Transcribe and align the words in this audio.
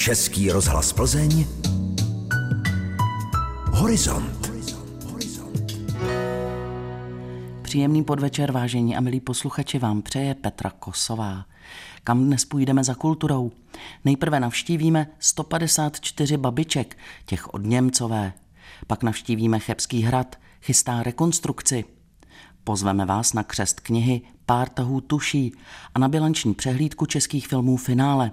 Český 0.00 0.50
rozhlas 0.50 0.92
Plzeň 0.92 1.46
Horizont 3.66 4.50
Příjemný 7.62 8.04
podvečer, 8.04 8.52
vážení 8.52 8.96
a 8.96 9.00
milí 9.00 9.20
posluchači, 9.20 9.78
vám 9.78 10.02
přeje 10.02 10.34
Petra 10.34 10.70
Kosová. 10.70 11.46
Kam 12.04 12.24
dnes 12.24 12.44
půjdeme 12.44 12.84
za 12.84 12.94
kulturou? 12.94 13.52
Nejprve 14.04 14.40
navštívíme 14.40 15.06
154 15.18 16.36
babiček, 16.36 16.98
těch 17.26 17.54
od 17.54 17.64
Němcové. 17.64 18.32
Pak 18.86 19.02
navštívíme 19.02 19.58
Chebský 19.58 20.02
hrad, 20.02 20.36
chystá 20.62 21.02
rekonstrukci. 21.02 21.84
Pozveme 22.64 23.06
vás 23.06 23.32
na 23.32 23.42
křest 23.42 23.80
knihy 23.80 24.20
Pár 24.46 24.68
tahů 24.68 25.00
tuší 25.00 25.52
a 25.94 25.98
na 25.98 26.08
bilanční 26.08 26.54
přehlídku 26.54 27.06
českých 27.06 27.48
filmů 27.48 27.76
finále. 27.76 28.32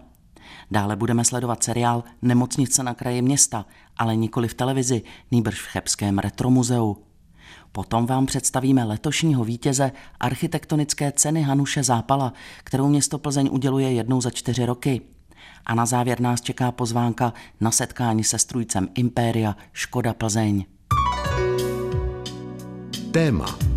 Dále 0.72 0.96
budeme 0.96 1.26
sledovat 1.26 1.64
seriál 1.64 2.04
Nemocnice 2.22 2.84
na 2.84 2.94
kraji 2.94 3.22
města, 3.22 3.66
ale 3.98 4.16
nikoli 4.16 4.48
v 4.48 4.54
televizi, 4.54 5.02
nýbrž 5.32 5.62
v 5.62 5.68
Chebském 5.68 6.20
retromuzeu. 6.20 6.98
Potom 7.72 8.06
vám 8.06 8.26
představíme 8.26 8.84
letošního 8.84 9.44
vítěze 9.44 9.92
architektonické 10.20 11.12
ceny 11.12 11.42
Hanuše 11.42 11.84
Zápala, 11.84 12.34
kterou 12.64 12.88
město 12.88 13.18
Plzeň 13.18 13.50
uděluje 13.52 13.92
jednou 13.92 14.22
za 14.22 14.30
čtyři 14.30 14.66
roky. 14.66 15.02
A 15.66 15.76
na 15.76 15.86
závěr 15.86 16.20
nás 16.20 16.42
čeká 16.42 16.72
pozvánka 16.72 17.34
na 17.62 17.72
setkání 17.72 18.24
se 18.24 18.40
strůjcem 18.40 18.88
Impéria 18.96 19.56
Škoda 19.74 20.14
Plzeň. 20.14 20.66
Téma 23.12 23.77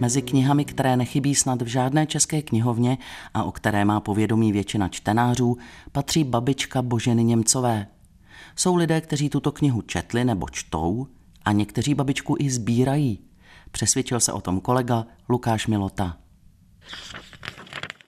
Mezi 0.00 0.22
knihami, 0.22 0.64
které 0.64 0.96
nechybí 0.96 1.34
snad 1.34 1.62
v 1.62 1.66
žádné 1.66 2.06
české 2.06 2.42
knihovně 2.42 2.98
a 3.34 3.44
o 3.44 3.52
které 3.52 3.84
má 3.84 4.00
povědomí 4.00 4.52
většina 4.52 4.88
čtenářů, 4.88 5.56
patří 5.92 6.24
babička 6.24 6.82
Boženy 6.82 7.24
Němcové. 7.24 7.86
Jsou 8.56 8.76
lidé, 8.76 9.00
kteří 9.00 9.28
tuto 9.30 9.52
knihu 9.52 9.82
četli 9.82 10.24
nebo 10.24 10.48
čtou 10.48 11.06
a 11.44 11.52
někteří 11.52 11.94
babičku 11.94 12.36
i 12.38 12.50
sbírají. 12.50 13.18
Přesvědčil 13.70 14.20
se 14.20 14.32
o 14.32 14.40
tom 14.40 14.60
kolega 14.60 15.06
Lukáš 15.28 15.66
Milota. 15.66 16.16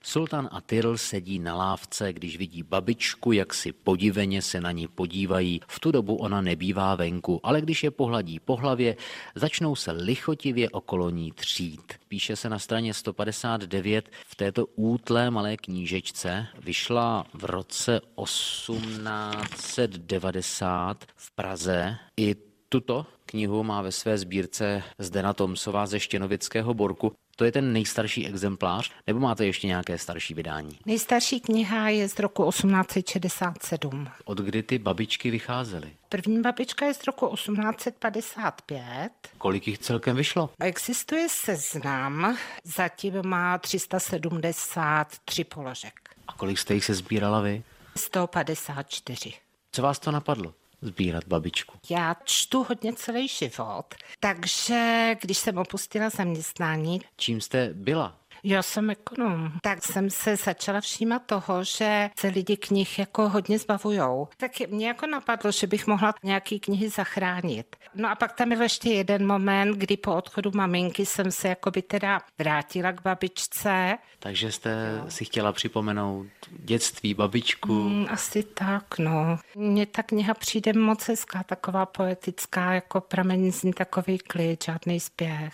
Sultan 0.09 0.49
a 0.51 0.61
Tyrl 0.61 0.97
sedí 0.97 1.39
na 1.39 1.55
lávce, 1.55 2.13
když 2.13 2.37
vidí 2.37 2.63
babičku, 2.63 3.31
jak 3.31 3.53
si 3.53 3.71
podiveně 3.71 4.41
se 4.41 4.61
na 4.61 4.71
ní 4.71 4.87
podívají. 4.87 5.61
V 5.67 5.79
tu 5.79 5.91
dobu 5.91 6.15
ona 6.15 6.41
nebývá 6.41 6.95
venku, 6.95 7.39
ale 7.43 7.61
když 7.61 7.83
je 7.83 7.91
pohladí 7.91 8.39
po 8.39 8.55
hlavě, 8.55 8.95
začnou 9.35 9.75
se 9.75 9.91
lichotivě 9.91 10.69
okolo 10.69 11.09
ní 11.09 11.31
třít. 11.31 11.93
Píše 12.07 12.35
se 12.35 12.49
na 12.49 12.59
straně 12.59 12.93
159 12.93 14.09
v 14.27 14.35
této 14.35 14.65
útlé 14.65 15.31
malé 15.31 15.57
knížečce. 15.57 16.47
Vyšla 16.63 17.25
v 17.33 17.45
roce 17.45 18.01
1890 18.23 21.05
v 21.15 21.31
Praze. 21.31 21.97
I 22.17 22.48
tuto 22.69 23.05
knihu 23.25 23.63
má 23.63 23.81
ve 23.81 23.91
své 23.91 24.17
sbírce 24.17 24.83
Zdena 24.99 25.33
Tomsová 25.33 25.85
ze 25.85 25.99
Štěnovického 25.99 26.73
Borku. 26.73 27.13
To 27.35 27.45
je 27.45 27.51
ten 27.51 27.73
nejstarší 27.73 28.27
exemplář, 28.27 28.91
nebo 29.07 29.19
máte 29.19 29.45
ještě 29.45 29.67
nějaké 29.67 29.97
starší 29.97 30.33
vydání? 30.33 30.79
Nejstarší 30.85 31.39
kniha 31.39 31.89
je 31.89 32.09
z 32.09 32.19
roku 32.19 32.49
1867. 32.49 34.07
Od 34.25 34.37
kdy 34.37 34.63
ty 34.63 34.77
babičky 34.79 35.31
vycházely? 35.31 35.89
První 36.09 36.41
babička 36.41 36.85
je 36.85 36.93
z 36.93 37.03
roku 37.07 37.27
1855. 37.35 39.09
Kolik 39.37 39.67
jich 39.67 39.77
celkem 39.77 40.15
vyšlo? 40.15 40.49
Existuje 40.59 41.27
seznam, 41.29 42.37
zatím 42.63 43.13
má 43.25 43.57
373 43.57 45.43
položek. 45.43 45.93
A 46.27 46.33
kolik 46.33 46.57
jste 46.59 46.73
jich 46.73 46.85
se 46.85 46.93
sbírala 46.93 47.41
vy? 47.41 47.63
154. 47.97 49.33
Co 49.71 49.81
vás 49.81 49.99
to 49.99 50.11
napadlo? 50.11 50.53
Sbírat 50.81 51.23
babičku? 51.27 51.77
Já 51.89 52.15
čtu 52.23 52.63
hodně 52.63 52.93
celý 52.93 53.27
život, 53.27 53.85
takže 54.19 55.15
když 55.21 55.37
jsem 55.37 55.57
opustila 55.57 56.09
zaměstnání... 56.09 57.01
Čím 57.17 57.41
jste 57.41 57.69
byla? 57.73 58.18
Já 58.43 58.63
jsem 58.63 58.89
ekonom, 58.89 59.51
tak 59.61 59.85
jsem 59.85 60.09
se 60.09 60.35
začala 60.35 60.81
všímat 60.81 61.21
toho, 61.25 61.63
že 61.63 62.09
se 62.19 62.27
lidi 62.27 62.57
knih 62.57 62.99
jako 62.99 63.29
hodně 63.29 63.59
zbavujou. 63.59 64.27
Tak 64.37 64.51
mě 64.69 64.87
jako 64.87 65.07
napadlo, 65.07 65.51
že 65.51 65.67
bych 65.67 65.87
mohla 65.87 66.13
nějaký 66.23 66.59
knihy 66.59 66.89
zachránit. 66.89 67.75
No 67.95 68.09
a 68.09 68.15
pak 68.15 68.33
tam 68.33 68.49
byl 68.49 68.61
ještě 68.61 68.89
jeden 68.89 69.27
moment, 69.27 69.77
kdy 69.77 69.97
po 69.97 70.15
odchodu 70.15 70.51
maminky 70.53 71.05
jsem 71.05 71.31
se 71.31 71.47
jako 71.47 71.71
by 71.71 71.81
teda 71.81 72.21
vrátila 72.37 72.91
k 72.91 73.01
babičce. 73.01 73.97
Takže 74.19 74.51
jste 74.51 74.99
jo. 75.03 75.11
si 75.11 75.25
chtěla 75.25 75.51
připomenout 75.51 76.27
dětství, 76.49 77.13
babičku? 77.13 77.73
Mm, 77.73 78.05
asi 78.09 78.43
tak, 78.43 78.99
no. 78.99 79.39
Mně 79.55 79.85
ta 79.85 80.03
kniha 80.03 80.33
přijde 80.33 80.73
moc 80.73 81.07
hezká, 81.07 81.43
taková 81.43 81.85
poetická, 81.85 82.73
jako 82.73 83.01
pramení 83.01 83.51
z 83.51 83.63
ní 83.63 83.73
takový 83.73 84.17
klid, 84.17 84.63
žádný 84.63 84.99
spěch. 84.99 85.53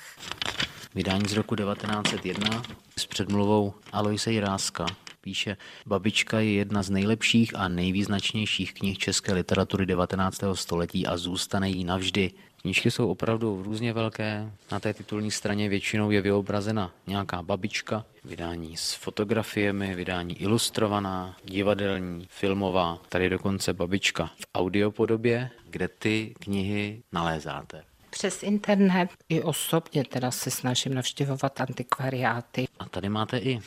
Vydání 0.95 1.23
z 1.27 1.33
roku 1.33 1.55
1901 1.55 2.63
s 2.97 3.05
předmluvou 3.05 3.73
Aloise 3.91 4.31
Jiráska. 4.31 4.85
Píše, 5.21 5.57
Babička 5.85 6.39
je 6.39 6.53
jedna 6.53 6.83
z 6.83 6.89
nejlepších 6.89 7.55
a 7.55 7.67
nejvýznačnějších 7.67 8.73
knih 8.73 8.97
české 8.97 9.33
literatury 9.33 9.85
19. 9.85 10.41
století 10.53 11.07
a 11.07 11.17
zůstane 11.17 11.69
jí 11.69 11.83
navždy. 11.83 12.31
Knížky 12.61 12.91
jsou 12.91 13.07
opravdu 13.09 13.63
různě 13.63 13.93
velké. 13.93 14.51
Na 14.71 14.79
té 14.79 14.93
titulní 14.93 15.31
straně 15.31 15.69
většinou 15.69 16.11
je 16.11 16.21
vyobrazena 16.21 16.91
nějaká 17.07 17.41
babička, 17.41 18.05
vydání 18.25 18.77
s 18.77 18.93
fotografiemi, 18.93 19.95
vydání 19.95 20.41
ilustrovaná, 20.41 21.37
divadelní, 21.45 22.27
filmová, 22.29 22.99
tady 23.09 23.29
dokonce 23.29 23.73
babička 23.73 24.25
v 24.25 24.45
audiopodobě, 24.55 25.49
kde 25.69 25.87
ty 25.87 26.35
knihy 26.39 27.03
nalézáte 27.11 27.83
přes 28.15 28.43
internet 28.43 29.09
i 29.29 29.41
osobně 29.41 30.03
teda 30.03 30.31
se 30.31 30.51
snažím 30.51 30.93
navštěvovat 30.93 31.61
antikvariáty. 31.61 32.67
A 32.79 32.85
tady 32.89 33.09
máte 33.09 33.37
i 33.37 33.59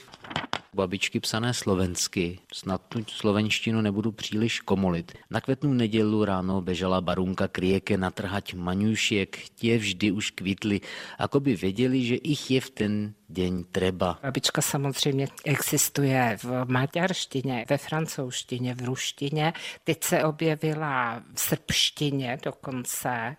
babičky 0.74 1.20
psané 1.20 1.54
slovensky. 1.54 2.38
Snad 2.54 2.82
tu 2.88 3.04
slovenštinu 3.04 3.80
nebudu 3.80 4.12
příliš 4.12 4.60
komolit. 4.60 5.12
Na 5.30 5.40
květnu 5.40 5.72
nedělu 5.72 6.24
ráno 6.24 6.60
bežala 6.60 7.00
barunka 7.00 7.48
krieke 7.48 7.98
natrhať 7.98 8.54
maňušiek, 8.54 9.38
tě 9.54 9.78
vždy 9.78 10.10
už 10.10 10.30
kvitly, 10.30 10.80
ako 11.18 11.40
by 11.40 11.56
věděli, 11.56 12.04
že 12.04 12.14
ich 12.14 12.50
je 12.50 12.60
v 12.60 12.70
ten 12.70 13.14
den 13.28 13.64
treba. 13.64 14.18
Babička 14.22 14.62
samozřejmě 14.62 15.28
existuje 15.44 16.38
v 16.42 16.64
maďarštině, 16.64 17.64
ve 17.68 17.78
francouzštině, 17.78 18.74
v 18.74 18.82
ruštině. 18.84 19.52
Teď 19.84 20.04
se 20.04 20.24
objevila 20.24 21.22
v 21.34 21.40
srbštině 21.40 22.38
dokonce. 22.44 23.36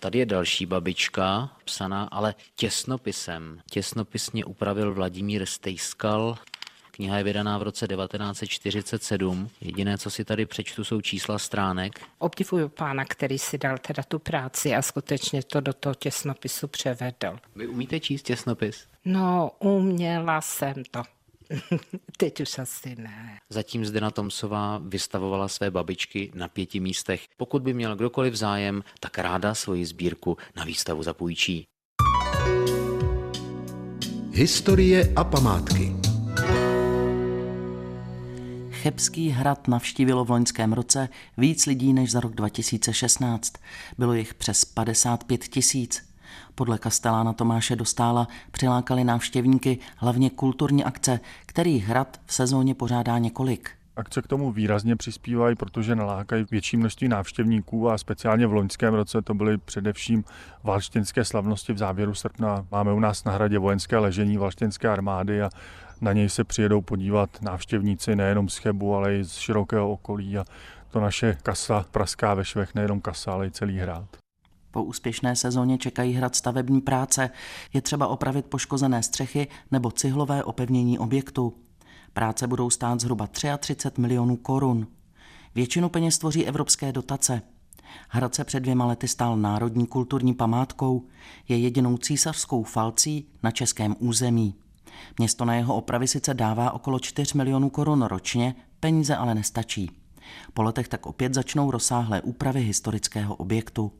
Tady 0.00 0.18
je 0.18 0.26
další 0.26 0.66
babička, 0.66 1.50
psaná 1.64 2.04
ale 2.04 2.34
těsnopisem. 2.56 3.60
Těsnopisně 3.70 4.44
upravil 4.44 4.94
Vladimír 4.94 5.46
Stejskal, 5.46 6.38
Kniha 6.96 7.18
je 7.18 7.24
vydaná 7.24 7.58
v 7.58 7.62
roce 7.62 7.86
1947. 7.86 9.50
Jediné, 9.60 9.98
co 9.98 10.10
si 10.10 10.24
tady 10.24 10.46
přečtu, 10.46 10.84
jsou 10.84 11.00
čísla 11.00 11.38
stránek. 11.38 12.00
Obdivuju 12.18 12.68
pána, 12.68 13.04
který 13.04 13.38
si 13.38 13.58
dal 13.58 13.78
teda 13.78 14.02
tu 14.02 14.18
práci 14.18 14.74
a 14.74 14.82
skutečně 14.82 15.42
to 15.42 15.60
do 15.60 15.72
toho 15.72 15.94
těsnopisu 15.94 16.68
převedl. 16.68 17.38
Vy 17.56 17.66
umíte 17.66 18.00
číst 18.00 18.22
těsnopis? 18.22 18.86
No, 19.04 19.50
uměla 19.58 20.40
jsem 20.40 20.74
to. 20.90 21.02
Teď 22.16 22.40
už 22.40 22.58
asi 22.58 22.96
ne. 22.98 23.38
Zatím 23.50 23.86
Zdena 23.86 24.10
Tomsová 24.10 24.80
vystavovala 24.84 25.48
své 25.48 25.70
babičky 25.70 26.30
na 26.34 26.48
pěti 26.48 26.80
místech. 26.80 27.24
Pokud 27.36 27.62
by 27.62 27.74
měl 27.74 27.96
kdokoliv 27.96 28.34
zájem, 28.34 28.84
tak 29.00 29.18
ráda 29.18 29.54
svoji 29.54 29.86
sbírku 29.86 30.36
na 30.56 30.64
výstavu 30.64 31.02
zapůjčí. 31.02 31.66
Historie 34.32 35.12
a 35.16 35.24
památky 35.24 35.96
Chebský 38.86 39.30
hrad 39.30 39.68
navštívilo 39.68 40.24
v 40.24 40.30
loňském 40.30 40.72
roce 40.72 41.08
víc 41.38 41.66
lidí 41.66 41.92
než 41.92 42.10
za 42.10 42.20
rok 42.20 42.34
2016. 42.34 43.52
Bylo 43.98 44.14
jich 44.14 44.34
přes 44.34 44.64
55 44.64 45.44
tisíc. 45.44 46.05
Podle 46.54 46.78
kastelána 46.78 47.32
Tomáše 47.32 47.76
Dostála 47.76 48.28
přilákali 48.50 49.04
návštěvníky 49.04 49.78
hlavně 49.96 50.30
kulturní 50.30 50.84
akce, 50.84 51.20
který 51.46 51.78
hrad 51.78 52.20
v 52.26 52.34
sezóně 52.34 52.74
pořádá 52.74 53.18
několik. 53.18 53.70
Akce 53.96 54.22
k 54.22 54.26
tomu 54.26 54.52
výrazně 54.52 54.96
přispívají, 54.96 55.56
protože 55.56 55.96
nalákají 55.96 56.46
větší 56.50 56.76
množství 56.76 57.08
návštěvníků 57.08 57.90
a 57.90 57.98
speciálně 57.98 58.46
v 58.46 58.52
loňském 58.52 58.94
roce 58.94 59.22
to 59.22 59.34
byly 59.34 59.58
především 59.58 60.24
valštěnské 60.64 61.24
slavnosti 61.24 61.72
v 61.72 61.78
závěru 61.78 62.14
srpna. 62.14 62.66
Máme 62.70 62.92
u 62.92 63.00
nás 63.00 63.24
na 63.24 63.32
hradě 63.32 63.58
vojenské 63.58 63.98
ležení 63.98 64.36
valštěnské 64.36 64.88
armády 64.88 65.42
a 65.42 65.50
na 66.00 66.12
něj 66.12 66.28
se 66.28 66.44
přijedou 66.44 66.80
podívat 66.80 67.42
návštěvníci 67.42 68.16
nejenom 68.16 68.48
z 68.48 68.56
Chebu, 68.56 68.94
ale 68.94 69.16
i 69.16 69.24
z 69.24 69.32
širokého 69.32 69.92
okolí 69.92 70.38
a 70.38 70.44
to 70.90 71.00
naše 71.00 71.36
kasa 71.42 71.84
praská 71.90 72.34
ve 72.34 72.44
švech, 72.44 72.74
nejenom 72.74 73.00
kasa, 73.00 73.32
ale 73.32 73.46
i 73.46 73.50
celý 73.50 73.78
hrad. 73.78 74.16
Po 74.76 74.82
úspěšné 74.82 75.36
sezóně 75.36 75.78
čekají 75.78 76.12
hrad 76.12 76.36
stavební 76.36 76.80
práce. 76.80 77.30
Je 77.72 77.82
třeba 77.82 78.06
opravit 78.06 78.46
poškozené 78.46 79.02
střechy 79.02 79.48
nebo 79.70 79.90
cihlové 79.90 80.44
opevnění 80.44 80.98
objektu. 80.98 81.54
Práce 82.12 82.46
budou 82.46 82.70
stát 82.70 83.00
zhruba 83.00 83.26
33 83.26 84.00
milionů 84.00 84.36
korun. 84.36 84.86
Většinu 85.54 85.88
peněz 85.88 86.18
tvoří 86.18 86.46
evropské 86.46 86.92
dotace. 86.92 87.42
Hrad 88.08 88.34
se 88.34 88.44
před 88.44 88.60
dvěma 88.60 88.86
lety 88.86 89.08
stal 89.08 89.36
národní 89.36 89.86
kulturní 89.86 90.34
památkou, 90.34 91.06
je 91.48 91.58
jedinou 91.58 91.96
císařskou 91.96 92.62
falcí 92.62 93.28
na 93.42 93.50
českém 93.50 93.96
území. 93.98 94.54
Město 95.18 95.44
na 95.44 95.54
jeho 95.54 95.76
opravy 95.76 96.08
sice 96.08 96.34
dává 96.34 96.70
okolo 96.70 96.98
4 96.98 97.36
milionů 97.36 97.70
korun 97.70 98.02
ročně, 98.02 98.54
peníze 98.80 99.16
ale 99.16 99.34
nestačí. 99.34 99.90
Po 100.54 100.62
letech 100.62 100.88
tak 100.88 101.06
opět 101.06 101.34
začnou 101.34 101.70
rozsáhlé 101.70 102.22
úpravy 102.22 102.60
historického 102.60 103.34
objektu. 103.34 103.92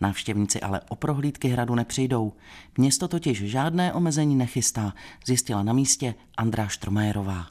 Návštěvníci 0.00 0.60
ale 0.60 0.80
o 0.88 0.96
prohlídky 0.96 1.48
hradu 1.48 1.74
nepřijdou. 1.74 2.32
Město 2.78 3.08
totiž 3.08 3.44
žádné 3.44 3.92
omezení 3.92 4.36
nechystá, 4.36 4.92
zjistila 5.26 5.62
na 5.62 5.72
místě 5.72 6.14
Andrá 6.36 6.68
Štromajerová. 6.68 7.46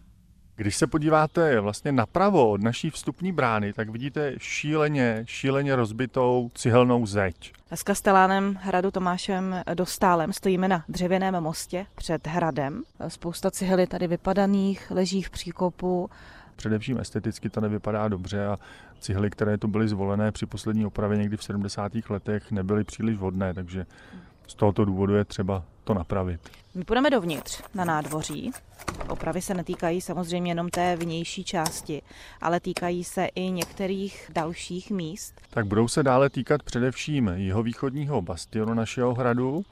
Když 0.57 0.75
se 0.75 0.87
podíváte 0.87 1.59
vlastně 1.59 1.91
napravo 1.91 2.51
od 2.51 2.61
naší 2.61 2.89
vstupní 2.89 3.31
brány, 3.31 3.73
tak 3.73 3.89
vidíte 3.89 4.33
šíleně, 4.37 5.23
šíleně 5.27 5.75
rozbitou 5.75 6.51
cihelnou 6.55 7.05
zeď. 7.05 7.53
S 7.71 7.83
kastelánem 7.83 8.59
hradu 8.61 8.91
Tomášem 8.91 9.61
Dostálem 9.73 10.33
stojíme 10.33 10.67
na 10.67 10.83
dřevěném 10.89 11.43
mostě 11.43 11.85
před 11.95 12.27
hradem. 12.27 12.83
Spousta 13.07 13.51
cihel 13.51 13.79
je 13.79 13.87
tady 13.87 14.07
vypadaných, 14.07 14.91
leží 14.91 15.21
v 15.21 15.29
příkopu. 15.29 16.09
Především 16.55 16.99
esteticky 16.99 17.49
to 17.49 17.61
nevypadá 17.61 18.07
dobře 18.07 18.45
a 18.45 18.57
cihly, 18.99 19.29
které 19.29 19.57
tu 19.57 19.67
byly 19.67 19.87
zvolené 19.87 20.31
při 20.31 20.45
poslední 20.45 20.85
opravě 20.85 21.17
někdy 21.17 21.37
v 21.37 21.43
70. 21.43 21.91
letech, 22.09 22.51
nebyly 22.51 22.83
příliš 22.83 23.17
vhodné, 23.17 23.53
takže 23.53 23.85
z 24.47 24.55
tohoto 24.55 24.85
důvodu 24.85 25.15
je 25.15 25.25
třeba 25.25 25.63
to 25.83 25.93
napravit. 25.93 26.39
My 26.75 26.83
půjdeme 26.83 27.09
dovnitř 27.09 27.63
na 27.73 27.85
nádvoří. 27.85 28.51
Opravy 29.09 29.41
se 29.41 29.53
netýkají 29.53 30.01
samozřejmě 30.01 30.51
jenom 30.51 30.69
té 30.69 30.95
vnější 30.95 31.43
části, 31.43 32.01
ale 32.41 32.59
týkají 32.59 33.03
se 33.03 33.25
i 33.25 33.51
některých 33.51 34.31
dalších 34.33 34.91
míst. 34.91 35.41
Tak 35.49 35.65
budou 35.65 35.87
se 35.87 36.03
dále 36.03 36.29
týkat 36.29 36.63
především 36.63 37.31
jihovýchodního 37.35 38.21
bastionu 38.21 38.73
našeho 38.73 39.13
hradu, 39.13 39.63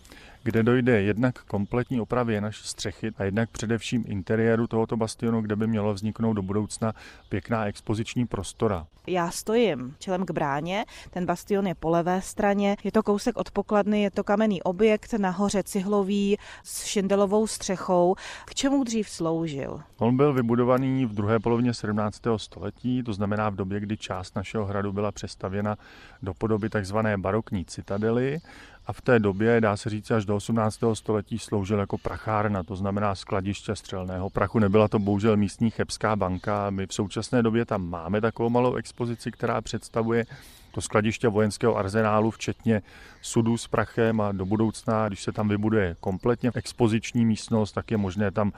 kde 0.44 0.64
dojde 0.64 1.02
jednak 1.02 1.44
kompletní 1.44 2.02
opravě 2.02 2.42
naší 2.42 2.68
střechy 2.68 3.12
a 3.18 3.24
jednak 3.24 3.50
především 3.50 4.04
interiéru 4.08 4.68
tohoto 4.68 4.98
bastionu, 4.98 5.42
kde 5.42 5.56
by 5.56 5.68
mělo 5.68 5.94
vzniknout 5.94 6.34
do 6.34 6.42
budoucna 6.42 6.94
pěkná 7.30 7.66
expoziční 7.66 8.28
prostora. 8.28 8.88
Já 9.08 9.32
stojím 9.32 9.96
čelem 10.00 10.26
k 10.26 10.32
bráně, 10.32 10.86
ten 11.10 11.26
bastion 11.26 11.68
je 11.68 11.76
po 11.76 11.90
levé 11.90 12.22
straně, 12.22 12.78
je 12.84 12.92
to 12.92 13.04
kousek 13.04 13.38
od 13.38 13.52
pokladny, 13.52 14.02
je 14.02 14.12
to 14.12 14.24
kamenný 14.24 14.64
objekt, 14.64 15.14
nahoře 15.14 15.64
cihlový 15.64 16.38
s 16.64 16.86
šindelovou 16.86 17.48
střechou. 17.48 18.16
K 18.46 18.56
čemu 18.56 18.84
dřív 18.84 19.10
sloužil? 19.10 19.80
On 19.98 20.18
byl 20.18 20.34
vybudovaný 20.34 21.06
v 21.06 21.14
druhé 21.14 21.40
polovině 21.40 21.74
17. 21.74 22.22
století, 22.38 23.04
to 23.04 23.14
znamená 23.14 23.50
v 23.50 23.56
době, 23.56 23.80
kdy 23.80 23.98
část 23.98 24.36
našeho 24.36 24.66
hradu 24.66 24.94
byla 24.94 25.12
přestavěna 25.12 25.78
do 26.22 26.34
podoby 26.34 26.70
tzv. 26.70 26.98
barokní 27.18 27.66
citadely 27.66 28.40
a 28.86 28.94
v 28.94 29.02
té 29.02 29.20
době, 29.20 29.62
dá 29.62 29.78
se 29.78 29.90
říct, 29.90 30.12
až 30.12 30.26
do 30.26 30.36
18. 30.36 30.80
století 30.94 31.40
sloužil 31.40 31.80
jako 31.80 31.98
prachárna, 31.98 32.64
to 32.64 32.76
znamená 32.76 33.16
skladiště 33.16 33.76
střelného 33.76 34.30
prachu. 34.30 34.60
Nebyla 34.60 34.88
to 34.88 35.00
bohužel 35.00 35.38
místní 35.38 35.70
chebská 35.70 36.16
banka. 36.16 36.70
My 36.70 36.88
v 36.88 36.94
současné 36.94 37.44
době 37.44 37.66
tam 37.66 37.90
máme 37.90 38.22
takovou 38.22 38.50
malou 38.50 38.76
expozici, 38.76 39.32
která 39.32 39.62
představuje 39.62 40.26
to 40.72 40.82
skladiště 40.82 41.28
vojenského 41.28 41.78
arzenálu, 41.78 42.32
včetně 42.32 42.82
sudů 43.22 43.58
s 43.58 43.68
prachem 43.68 44.22
a 44.22 44.32
do 44.32 44.46
budoucna, 44.46 45.08
když 45.08 45.24
se 45.24 45.32
tam 45.32 45.50
vybuduje 45.50 45.96
kompletně 46.00 46.52
expoziční 46.56 47.26
místnost, 47.26 47.72
tak 47.72 47.92
je 47.92 47.98
možné 47.98 48.32
tam 48.32 48.52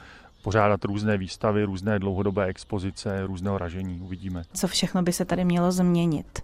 pořádat 0.43 0.85
různé 0.85 1.17
výstavy, 1.17 1.63
různé 1.63 1.99
dlouhodobé 1.99 2.45
expozice, 2.45 3.25
různého 3.25 3.57
ražení. 3.57 4.01
Uvidíme. 4.01 4.43
Co 4.53 4.67
všechno 4.67 5.03
by 5.03 5.13
se 5.13 5.25
tady 5.25 5.45
mělo 5.45 5.71
změnit? 5.71 6.41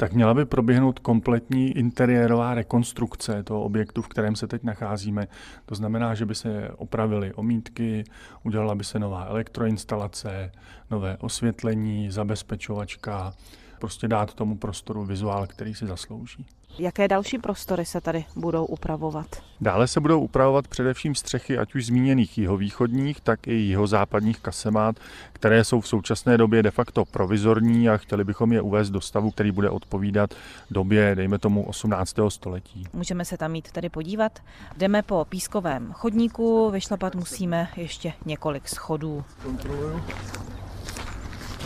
Tak 0.00 0.12
měla 0.12 0.34
by 0.34 0.44
proběhnout 0.44 0.98
kompletní 0.98 1.78
interiérová 1.78 2.54
rekonstrukce 2.54 3.42
toho 3.42 3.62
objektu, 3.62 4.02
v 4.02 4.08
kterém 4.08 4.36
se 4.36 4.46
teď 4.46 4.62
nacházíme. 4.62 5.28
To 5.66 5.74
znamená, 5.74 6.14
že 6.14 6.26
by 6.26 6.34
se 6.34 6.70
opravily 6.76 7.32
omítky, 7.34 8.04
udělala 8.42 8.74
by 8.74 8.84
se 8.84 8.98
nová 8.98 9.24
elektroinstalace, 9.24 10.52
nové 10.90 11.16
osvětlení, 11.16 12.10
zabezpečovačka, 12.10 13.32
prostě 13.78 14.08
dát 14.08 14.34
tomu 14.34 14.56
prostoru 14.56 15.04
vizuál, 15.04 15.46
který 15.46 15.74
si 15.74 15.86
zaslouží. 15.86 16.46
Jaké 16.78 17.08
další 17.08 17.38
prostory 17.38 17.84
se 17.84 18.00
tady 18.00 18.24
budou 18.36 18.64
upravovat? 18.64 19.26
Dále 19.60 19.86
se 19.86 20.00
budou 20.00 20.20
upravovat 20.20 20.68
především 20.68 21.14
střechy 21.14 21.58
ať 21.58 21.74
už 21.74 21.86
zmíněných 21.86 22.38
jihovýchodních, 22.38 23.20
tak 23.20 23.48
i 23.48 23.52
jihozápadních 23.52 24.40
kasemát, 24.40 24.96
které 25.32 25.64
jsou 25.64 25.80
v 25.80 25.88
současné 25.88 26.38
době 26.38 26.62
de 26.62 26.70
facto 26.70 27.04
provizorní 27.04 27.88
a 27.88 27.96
chtěli 27.96 28.24
bychom 28.24 28.52
je 28.52 28.60
uvést 28.60 28.90
do 28.90 29.00
stavu, 29.00 29.30
který 29.30 29.50
bude 29.50 29.70
odpovídat 29.70 30.34
době, 30.70 31.14
dejme 31.14 31.38
tomu, 31.38 31.62
18. 31.62 32.16
století. 32.28 32.84
Můžeme 32.92 33.24
se 33.24 33.36
tam 33.36 33.52
mít 33.52 33.72
tady 33.72 33.88
podívat. 33.88 34.38
Jdeme 34.76 35.02
po 35.02 35.26
pískovém 35.28 35.92
chodníku, 35.92 36.70
vyšlapat 36.70 37.14
musíme 37.14 37.68
ještě 37.76 38.12
několik 38.26 38.68
schodů. 38.68 39.24
Kontroluju. 39.42 40.02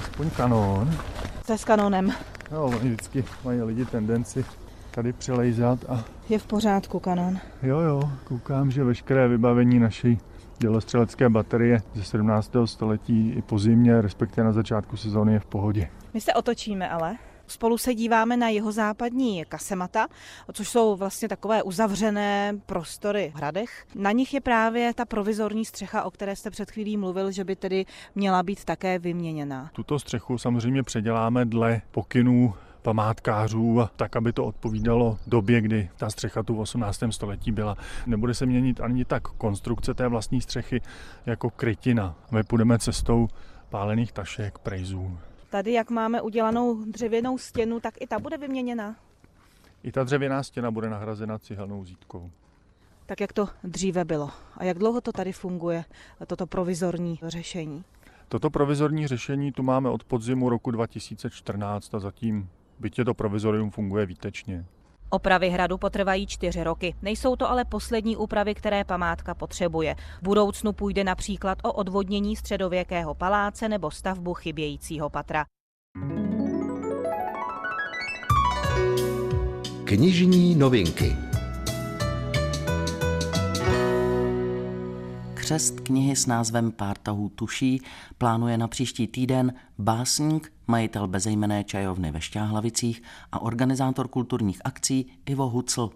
Aspoň 0.02 0.30
kanón. 0.30 0.98
To 1.52 1.54
je 1.54 1.58
s 1.58 1.64
kanonem. 1.64 2.12
No, 2.52 2.64
oni 2.64 2.90
vždycky 2.90 3.24
mají 3.44 3.62
lidi 3.62 3.84
tendenci 3.84 4.44
tady 4.90 5.12
přilejzat 5.12 5.78
a... 5.88 6.04
Je 6.28 6.38
v 6.38 6.46
pořádku 6.46 7.00
kanon. 7.00 7.38
Jo, 7.62 7.80
jo, 7.80 8.10
koukám, 8.24 8.70
že 8.70 8.84
veškeré 8.84 9.28
vybavení 9.28 9.78
naší 9.78 10.18
dělostřelecké 10.58 11.28
baterie 11.28 11.82
ze 11.94 12.04
17. 12.04 12.52
století 12.64 13.30
i 13.30 13.42
po 13.42 13.58
zimě, 13.58 14.02
respektive 14.02 14.44
na 14.44 14.52
začátku 14.52 14.96
sezóny 14.96 15.32
je 15.32 15.40
v 15.40 15.46
pohodě. 15.46 15.88
My 16.14 16.20
se 16.20 16.34
otočíme 16.34 16.90
ale. 16.90 17.16
Spolu 17.52 17.78
se 17.78 17.94
díváme 17.94 18.36
na 18.36 18.48
jeho 18.48 18.72
západní 18.72 19.44
kasemata, 19.48 20.08
což 20.52 20.68
jsou 20.68 20.96
vlastně 20.96 21.28
takové 21.28 21.62
uzavřené 21.62 22.54
prostory 22.66 23.32
v 23.34 23.38
hradech. 23.38 23.86
Na 23.94 24.12
nich 24.12 24.34
je 24.34 24.40
právě 24.40 24.94
ta 24.94 25.04
provizorní 25.04 25.64
střecha, 25.64 26.02
o 26.02 26.10
které 26.10 26.36
jste 26.36 26.50
před 26.50 26.70
chvílí 26.70 26.96
mluvil, 26.96 27.30
že 27.30 27.44
by 27.44 27.56
tedy 27.56 27.86
měla 28.14 28.42
být 28.42 28.64
také 28.64 28.98
vyměněna. 28.98 29.70
Tuto 29.72 29.98
střechu 29.98 30.38
samozřejmě 30.38 30.82
předěláme 30.82 31.44
dle 31.44 31.82
pokynů 31.90 32.54
památkářů, 32.82 33.88
tak 33.96 34.16
aby 34.16 34.32
to 34.32 34.44
odpovídalo 34.44 35.18
době, 35.26 35.60
kdy 35.60 35.90
ta 35.96 36.10
střecha 36.10 36.42
tu 36.42 36.54
v 36.54 36.60
18. 36.60 37.02
století 37.10 37.52
byla. 37.52 37.76
Nebude 38.06 38.34
se 38.34 38.46
měnit 38.46 38.80
ani 38.80 39.04
tak 39.04 39.22
konstrukce 39.22 39.94
té 39.94 40.08
vlastní 40.08 40.40
střechy 40.40 40.80
jako 41.26 41.50
krytina. 41.50 42.14
My 42.30 42.42
půjdeme 42.42 42.78
cestou 42.78 43.28
pálených 43.70 44.12
tašek, 44.12 44.58
prejzů. 44.58 45.18
Tady, 45.52 45.72
jak 45.72 45.90
máme 45.90 46.22
udělanou 46.22 46.84
dřevěnou 46.84 47.38
stěnu, 47.38 47.80
tak 47.80 47.94
i 48.00 48.06
ta 48.06 48.18
bude 48.18 48.36
vyměněna. 48.36 48.96
I 49.82 49.92
ta 49.92 50.04
dřevěná 50.04 50.42
stěna 50.42 50.70
bude 50.70 50.90
nahrazena 50.90 51.38
cihelnou 51.38 51.84
zítkou. 51.84 52.30
Tak 53.06 53.20
jak 53.20 53.32
to 53.32 53.48
dříve 53.64 54.04
bylo. 54.04 54.30
A 54.56 54.64
jak 54.64 54.78
dlouho 54.78 55.00
to 55.00 55.12
tady 55.12 55.32
funguje, 55.32 55.84
toto 56.26 56.46
provizorní 56.46 57.18
řešení? 57.22 57.84
Toto 58.28 58.50
provizorní 58.50 59.06
řešení 59.06 59.52
tu 59.52 59.62
máme 59.62 59.90
od 59.90 60.04
podzimu 60.04 60.48
roku 60.48 60.70
2014 60.70 61.94
a 61.94 61.98
zatím 61.98 62.48
bytě 62.78 63.04
to 63.04 63.14
provizorium 63.14 63.70
funguje 63.70 64.06
výtečně. 64.06 64.64
Opravy 65.14 65.50
hradu 65.50 65.78
potrvají 65.78 66.26
čtyři 66.26 66.64
roky. 66.64 66.94
Nejsou 67.02 67.36
to 67.36 67.50
ale 67.50 67.64
poslední 67.64 68.16
úpravy, 68.16 68.54
které 68.54 68.84
památka 68.84 69.34
potřebuje. 69.34 69.94
V 69.94 70.22
budoucnu 70.22 70.72
půjde 70.72 71.04
například 71.04 71.58
o 71.62 71.72
odvodnění 71.72 72.36
středověkého 72.36 73.14
paláce 73.14 73.68
nebo 73.68 73.90
stavbu 73.90 74.34
chybějícího 74.34 75.10
patra. 75.10 75.44
Knižní 79.84 80.54
novinky. 80.54 81.31
Křest 85.52 85.80
knihy 85.80 86.16
s 86.16 86.26
názvem 86.26 86.72
Pár 86.72 86.98
tahů 86.98 87.28
tuší 87.28 87.82
plánuje 88.18 88.58
na 88.58 88.68
příští 88.68 89.06
týden 89.06 89.54
básník, 89.78 90.52
majitel 90.66 91.08
bezejmené 91.08 91.64
čajovny 91.64 92.12
ve 92.12 92.20
Šťáhlavicích 92.20 93.02
a 93.32 93.42
organizátor 93.42 94.08
kulturních 94.08 94.60
akcí 94.64 95.06
Ivo 95.26 95.48
Hucl. 95.48 95.90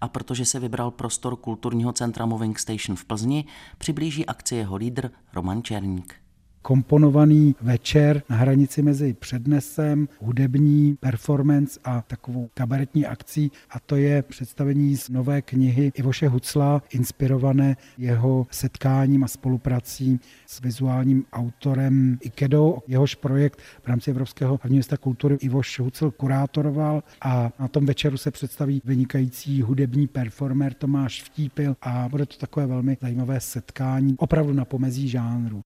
A 0.00 0.08
protože 0.08 0.44
se 0.44 0.60
vybral 0.60 0.90
prostor 0.90 1.36
kulturního 1.36 1.92
centra 1.92 2.26
Moving 2.26 2.58
Station 2.58 2.96
v 2.96 3.04
Plzni, 3.04 3.44
přiblíží 3.78 4.26
akci 4.26 4.56
jeho 4.56 4.76
lídr 4.76 5.10
Roman 5.32 5.62
Černík 5.62 6.21
komponovaný 6.62 7.54
večer 7.60 8.22
na 8.28 8.36
hranici 8.36 8.82
mezi 8.82 9.14
přednesem, 9.14 10.08
hudební 10.20 10.96
performance 11.00 11.80
a 11.84 12.02
takovou 12.02 12.48
kabaretní 12.54 13.06
akcí 13.06 13.50
a 13.70 13.80
to 13.80 13.96
je 13.96 14.22
představení 14.22 14.96
z 14.96 15.08
nové 15.08 15.42
knihy 15.42 15.92
Ivoše 15.94 16.28
Hucla, 16.28 16.82
inspirované 16.90 17.76
jeho 17.98 18.46
setkáním 18.50 19.24
a 19.24 19.28
spoluprací 19.28 20.20
s 20.46 20.60
vizuálním 20.60 21.24
autorem 21.32 22.18
Ikedou. 22.20 22.78
Jehož 22.86 23.14
projekt 23.14 23.58
v 23.82 23.88
rámci 23.88 24.10
Evropského 24.10 24.58
hlavního 24.62 24.76
města 24.76 24.96
kultury 24.96 25.36
Ivoš 25.40 25.80
Hucl 25.80 26.10
kurátoroval 26.10 27.02
a 27.20 27.50
na 27.58 27.68
tom 27.68 27.86
večeru 27.86 28.16
se 28.16 28.30
představí 28.30 28.82
vynikající 28.84 29.62
hudební 29.62 30.06
performer 30.06 30.74
Tomáš 30.74 31.22
Vtípil 31.22 31.76
a 31.82 32.08
bude 32.08 32.26
to 32.26 32.36
takové 32.36 32.66
velmi 32.66 32.96
zajímavé 33.00 33.40
setkání 33.40 34.14
opravdu 34.18 34.52
na 34.52 34.64
pomezí 34.64 35.08
žánru. 35.08 35.62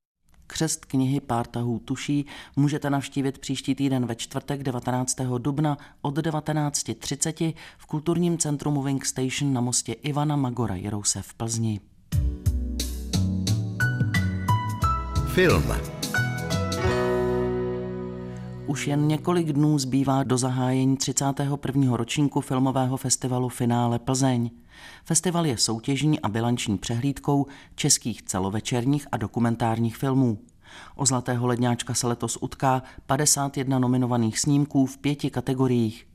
Křest 0.46 0.84
knihy 0.84 1.20
Pár 1.20 1.46
tahů 1.46 1.78
tuší 1.78 2.26
můžete 2.56 2.90
navštívit 2.90 3.38
příští 3.38 3.74
týden 3.74 4.06
ve 4.06 4.14
čtvrtek 4.14 4.62
19. 4.62 5.16
dubna 5.38 5.78
od 6.02 6.18
19.30 6.18 7.54
v 7.78 7.86
kulturním 7.86 8.38
centru 8.38 8.70
Moving 8.70 9.04
Station 9.04 9.52
na 9.52 9.60
mostě 9.60 9.92
Ivana 9.92 10.36
Magora 10.36 10.74
Jerouse 10.74 11.22
v 11.22 11.34
Plzni. 11.34 11.80
Film. 15.34 15.64
Už 18.66 18.86
jen 18.86 19.08
několik 19.08 19.52
dnů 19.52 19.78
zbývá 19.78 20.22
do 20.22 20.38
zahájení 20.38 20.96
31. 20.96 21.96
ročníku 21.96 22.40
filmového 22.40 22.96
festivalu 22.96 23.48
Finále 23.48 23.98
Plzeň. 23.98 24.50
Festival 25.04 25.46
je 25.46 25.58
soutěžní 25.58 26.20
a 26.20 26.28
bilanční 26.28 26.78
přehlídkou 26.78 27.46
českých 27.74 28.22
celovečerních 28.22 29.06
a 29.12 29.16
dokumentárních 29.16 29.96
filmů. 29.96 30.38
O 30.94 31.06
Zlatého 31.06 31.46
ledňáčka 31.46 31.94
se 31.94 32.06
letos 32.06 32.38
utká 32.40 32.82
51 33.06 33.78
nominovaných 33.78 34.38
snímků 34.38 34.86
v 34.86 34.98
pěti 34.98 35.30
kategoriích. 35.30 36.06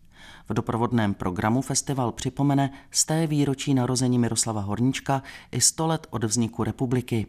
V 0.50 0.53
doprovodném 0.53 1.13
programu 1.13 1.62
festival 1.62 2.12
připomene 2.12 2.72
z 2.91 3.05
té 3.05 3.27
výročí 3.27 3.74
narození 3.74 4.20
Miroslava 4.20 4.62
Horníčka 4.62 5.24
i 5.51 5.62
100 5.62 5.88
let 5.88 6.08
od 6.10 6.24
vzniku 6.24 6.63
republiky. 6.63 7.27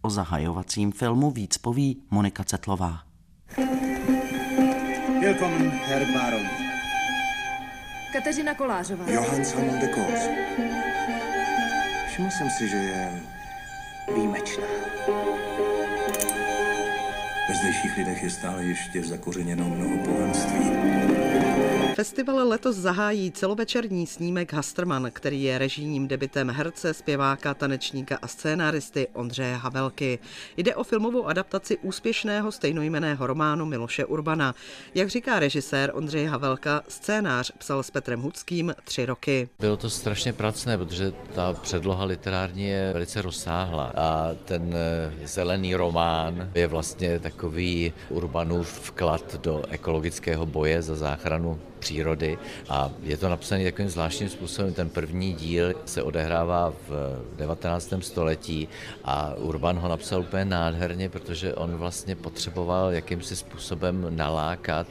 O 0.00 0.10
zahajovacím 0.10 0.92
filmu 0.92 1.30
víc 1.30 1.58
poví 1.58 2.02
Monika 2.10 2.44
Cetlová. 2.44 3.02
Willkommen, 5.20 5.70
Herr 5.70 6.06
Baron. 6.12 6.46
Kateřina 8.12 8.54
Kolářová. 8.54 9.04
Johann 9.10 9.44
Salmon 9.44 9.78
de 9.78 9.88
Kors. 9.88 10.28
Všiml 12.06 12.30
jsem 12.30 12.50
si, 12.50 12.68
že 12.68 12.76
je 12.76 13.12
výjimečná. 14.14 14.64
Ve 17.48 17.54
zdejších 17.54 17.96
lidech 17.96 18.22
je 18.22 18.30
stále 18.30 18.64
ještě 18.64 19.02
zakořeněno 19.02 19.68
mnoho 19.68 20.04
pohanství. 20.04 20.60
Festival 21.98 22.48
letos 22.48 22.76
zahájí 22.76 23.32
celovečerní 23.32 24.06
snímek 24.06 24.52
Hasterman, 24.52 25.10
který 25.12 25.42
je 25.42 25.58
režijním 25.58 26.08
debitem 26.08 26.50
herce, 26.50 26.94
zpěváka, 26.94 27.54
tanečníka 27.54 28.18
a 28.22 28.26
scénáristy 28.26 29.08
Ondřeje 29.12 29.56
Havelky. 29.56 30.18
Jde 30.56 30.74
o 30.74 30.84
filmovou 30.84 31.26
adaptaci 31.26 31.78
úspěšného 31.78 32.52
stejnojmeného 32.52 33.26
románu 33.26 33.66
Miloše 33.66 34.04
Urbana. 34.04 34.54
Jak 34.94 35.08
říká 35.08 35.38
režisér 35.38 35.90
Ondřej 35.94 36.26
Havelka, 36.26 36.82
scénář 36.88 37.52
psal 37.58 37.82
s 37.82 37.90
Petrem 37.90 38.20
Hudským 38.20 38.74
tři 38.84 39.06
roky. 39.06 39.48
Bylo 39.58 39.76
to 39.76 39.90
strašně 39.90 40.32
pracné, 40.32 40.78
protože 40.78 41.12
ta 41.34 41.52
předloha 41.52 42.04
literární 42.04 42.64
je 42.64 42.90
velice 42.92 43.22
rozsáhla 43.22 43.92
a 43.96 44.30
ten 44.44 44.74
eh, 44.74 45.26
zelený 45.26 45.74
román 45.74 46.50
je 46.54 46.66
vlastně 46.66 47.18
takový 47.38 47.92
Urbanův 48.08 48.90
vklad 48.90 49.34
do 49.42 49.62
ekologického 49.70 50.46
boje 50.46 50.82
za 50.82 50.96
záchranu 50.96 51.60
přírody 51.78 52.38
a 52.68 52.90
je 53.02 53.16
to 53.16 53.28
napsané 53.28 53.64
takovým 53.64 53.90
zvláštním 53.90 54.28
způsobem. 54.28 54.74
Ten 54.74 54.88
první 54.90 55.32
díl 55.32 55.74
se 55.84 56.02
odehrává 56.02 56.74
v 56.88 57.22
19. 57.36 57.94
století 58.00 58.68
a 59.04 59.34
Urban 59.34 59.78
ho 59.78 59.88
napsal 59.88 60.20
úplně 60.20 60.44
nádherně, 60.44 61.08
protože 61.08 61.54
on 61.54 61.76
vlastně 61.76 62.16
potřeboval 62.16 62.90
jakýmsi 62.90 63.36
způsobem 63.36 64.06
nalákat 64.10 64.86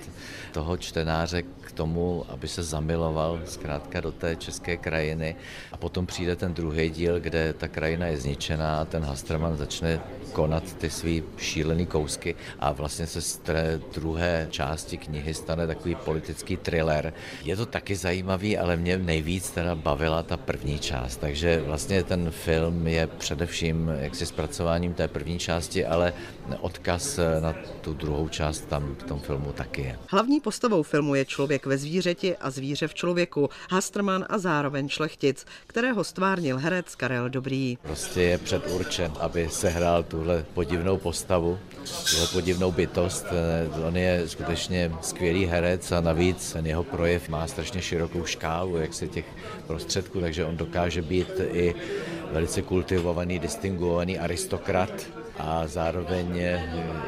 toho 0.54 0.78
čtenáře 0.78 1.44
tomu, 1.78 2.26
aby 2.30 2.48
se 2.48 2.64
zamiloval 2.64 3.40
zkrátka 3.46 4.02
do 4.02 4.12
té 4.12 4.36
české 4.36 4.78
krajiny. 4.78 5.36
A 5.72 5.78
potom 5.78 6.06
přijde 6.06 6.36
ten 6.36 6.54
druhý 6.54 6.90
díl, 6.90 7.20
kde 7.20 7.54
ta 7.54 7.68
krajina 7.68 8.08
je 8.08 8.18
zničená 8.18 8.82
a 8.82 8.86
ten 8.86 9.04
Hasterman 9.04 9.58
začne 9.58 10.02
konat 10.34 10.74
ty 10.74 10.90
svý 10.90 11.24
šílený 11.38 11.86
kousky 11.86 12.36
a 12.60 12.72
vlastně 12.72 13.08
se 13.08 13.22
z 13.22 13.38
té 13.38 13.82
druhé 13.94 14.48
části 14.50 14.98
knihy 14.98 15.34
stane 15.34 15.68
takový 15.68 15.96
politický 15.96 16.58
thriller. 16.58 17.14
Je 17.44 17.56
to 17.56 17.66
taky 17.66 17.96
zajímavý, 17.96 18.58
ale 18.58 18.78
mě 18.78 18.98
nejvíc 18.98 19.52
teda 19.52 19.76
bavila 19.76 20.24
ta 20.24 20.38
první 20.38 20.80
část, 20.80 21.18
takže 21.18 21.62
vlastně 21.62 22.04
ten 22.04 22.32
film 22.32 22.88
je 22.88 23.08
především 23.08 23.92
jaksi 24.00 24.26
zpracováním 24.26 24.94
té 24.94 25.08
první 25.08 25.40
části, 25.40 25.86
ale 25.86 26.14
odkaz 26.60 27.20
na 27.40 27.54
tu 27.82 27.94
druhou 27.94 28.28
část 28.28 28.66
tam 28.66 28.96
v 28.96 29.04
tom 29.04 29.20
filmu 29.20 29.52
taky 29.52 29.82
je. 29.82 30.00
Hlavní 30.10 30.40
postavou 30.40 30.84
filmu 30.84 31.16
je 31.16 31.26
člověk 31.26 31.66
ve 31.68 31.78
zvířeti 31.78 32.38
a 32.38 32.50
zvíře 32.50 32.88
v 32.88 32.94
člověku, 32.94 33.50
Hasterman 33.70 34.26
a 34.30 34.38
zároveň 34.38 34.90
šlechtic, 34.90 35.46
kterého 35.68 36.04
stvárnil 36.04 36.58
herec 36.58 36.96
Karel 36.96 37.30
Dobrý. 37.30 37.78
Prostě 37.82 38.22
je 38.22 38.38
předurčen, 38.38 39.12
aby 39.20 39.50
sehrál 39.52 40.04
tuhle 40.04 40.46
podivnou 40.54 40.98
postavu, 40.98 41.60
tuhle 42.12 42.28
podivnou 42.28 42.72
bytost. 42.72 43.26
On 43.88 43.98
je 43.98 44.24
skutečně 44.26 44.92
skvělý 45.02 45.46
herec 45.46 45.92
a 45.92 46.02
navíc 46.02 46.54
ten 46.54 46.68
jeho 46.68 46.84
projev 46.84 47.30
má 47.30 47.48
strašně 47.48 47.82
širokou 47.82 48.26
škálu, 48.26 48.78
jak 48.78 48.94
se 48.94 49.08
těch 49.08 49.26
prostředků, 49.68 50.22
takže 50.22 50.46
on 50.46 50.58
dokáže 50.58 51.02
být 51.02 51.28
i 51.52 51.76
velice 52.32 52.62
kultivovaný, 52.62 53.40
distinguovaný 53.40 54.20
aristokrat, 54.20 54.92
a 55.40 55.68
zároveň, 55.68 56.38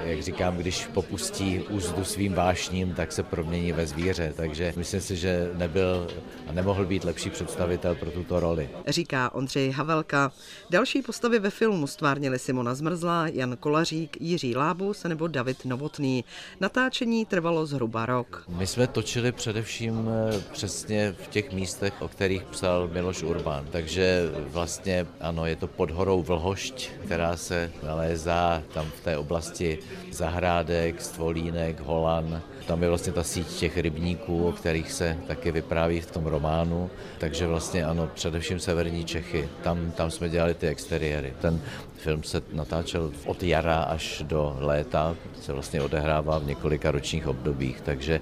jak 0.04 0.24
říkám, 0.24 0.58
když 0.58 0.86
popustí 0.86 1.60
úzdu 1.60 2.04
svým 2.04 2.34
vášním, 2.34 2.94
tak 2.94 3.12
se 3.12 3.24
promění 3.24 3.72
ve 3.72 3.88
zvíře. 3.88 4.34
Takže 4.36 4.74
myslím 4.76 5.02
si, 5.02 5.16
že 5.16 5.50
nebyl 5.54 6.08
a 6.48 6.52
nemohl 6.52 6.86
být 6.86 7.04
lepší 7.04 7.30
představitel 7.30 7.96
pro 7.96 8.12
tuto 8.12 8.40
roli. 8.40 8.70
Říká 8.88 9.34
Ondřej 9.34 9.72
Havelka. 9.72 10.32
Další 10.70 11.02
postavy 11.02 11.40
ve 11.40 11.50
filmu 11.50 11.88
stvárnili 11.88 12.40
Simona 12.40 12.76
Zmrzlá, 12.76 13.28
Jan 13.28 13.58
Kolařík, 13.60 14.18
Jiří 14.22 14.56
Lábus 14.56 15.04
nebo 15.04 15.28
David 15.28 15.66
Novotný. 15.66 16.26
Natáčení 16.60 17.26
trvalo 17.26 17.66
zhruba 17.66 18.06
rok. 18.06 18.44
My 18.48 18.68
jsme 18.68 18.88
točili 18.88 19.32
především 19.32 20.10
eh, 20.10 20.44
přesně 20.52 21.16
v 21.24 21.28
těch 21.28 21.52
místech, 21.52 21.94
o 22.00 22.08
kterých 22.08 22.44
psal 22.44 22.90
Miloš 22.94 23.24
Urban. 23.24 23.66
Takže 23.72 24.24
vlastně 24.48 25.08
ano, 25.22 25.46
je 25.46 25.56
to 25.56 25.68
pod 25.68 25.92
horou 25.92 26.24
Vlhošť, 26.24 26.90
která 27.06 27.38
se 27.38 27.72
nalézá 27.84 28.19
Breza, 28.20 28.64
tam 28.74 28.86
v 28.86 29.02
té 29.02 29.18
oblasti 29.18 29.80
Zahrádek, 30.12 31.02
Stvolínek, 31.02 31.80
Holan. 31.80 32.42
Tam 32.68 32.84
je 32.84 32.90
vlastně 32.90 33.14
ta 33.14 33.24
síť 33.24 33.48
těch 33.48 33.78
rybníků, 33.78 34.48
o 34.48 34.52
kterých 34.52 34.92
se 34.92 35.18
taky 35.28 35.52
vypráví 35.52 36.02
v 36.02 36.12
tom 36.12 36.26
románu. 36.26 36.90
Takže 37.18 37.48
vlastně 37.48 37.86
ano, 37.86 38.10
především 38.14 38.60
severní 38.60 39.06
Čechy. 39.06 39.50
Tam, 39.64 39.92
tam 39.92 40.12
jsme 40.12 40.30
dělali 40.30 40.54
ty 40.54 40.68
exteriéry. 40.68 41.34
Ten 41.42 41.62
film 41.98 42.24
se 42.24 42.42
natáčel 42.54 43.12
od 43.26 43.44
jara 43.44 43.78
až 43.78 44.24
do 44.28 44.58
léta, 44.60 45.16
se 45.42 45.54
vlastně 45.54 45.82
odehrává 45.82 46.40
v 46.40 46.46
několika 46.46 46.92
ročních 46.92 47.28
obdobích, 47.28 47.82
takže 47.82 48.22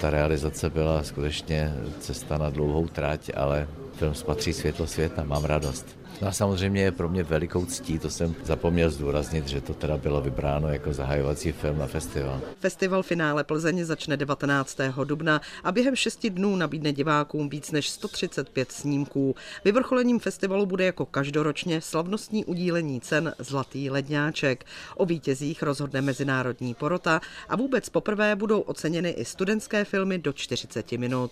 ta 0.00 0.10
realizace 0.10 0.70
byla 0.70 1.02
skutečně 1.02 1.72
cesta 2.00 2.38
na 2.38 2.50
dlouhou 2.50 2.86
trať, 2.86 3.30
ale 3.36 3.68
film 3.94 4.14
spatří 4.14 4.52
světlo 4.52 4.86
světa, 4.86 5.24
mám 5.24 5.44
radost. 5.44 6.04
No 6.22 6.28
a 6.28 6.32
samozřejmě 6.32 6.82
je 6.82 6.92
pro 6.92 7.08
mě 7.08 7.22
velikou 7.22 7.66
ctí, 7.66 7.98
to 7.98 8.10
jsem 8.10 8.34
zapomněl 8.44 8.90
zdůraznit, 8.90 9.48
že 9.48 9.60
to 9.60 9.74
teda 9.74 9.96
bylo 9.96 10.20
vybráno 10.20 10.68
jako 10.68 10.92
zahajovací 10.92 11.52
film 11.52 11.78
na 11.78 11.86
festival. 11.86 12.40
Festival 12.58 13.02
finále 13.02 13.44
Plzeň 13.44 13.84
začne 13.84 14.16
19. 14.16 14.78
dubna 15.04 15.40
a 15.64 15.72
během 15.72 15.96
šesti 15.96 16.30
dnů 16.30 16.56
nabídne 16.56 16.92
divákům 16.92 17.48
víc 17.48 17.70
než 17.70 17.88
135 17.88 18.72
snímků. 18.72 19.34
Vyvrcholením 19.64 20.18
festivalu 20.18 20.66
bude 20.66 20.84
jako 20.84 21.06
každoročně 21.06 21.80
slavnostní 21.80 22.44
udílení 22.44 23.00
cen 23.00 23.34
Zlatý 23.38 23.90
ledňáček. 23.90 24.64
O 24.96 25.06
vítězích 25.06 25.62
rozhodne 25.62 26.00
mezinárodní 26.00 26.74
porota 26.74 27.20
a 27.48 27.56
vůbec 27.56 27.88
poprvé 27.88 28.36
budou 28.36 28.60
oceněny 28.60 29.10
i 29.10 29.24
studentské 29.24 29.84
filmy 29.84 30.18
do 30.18 30.32
40 30.32 30.92
minut. 30.92 31.30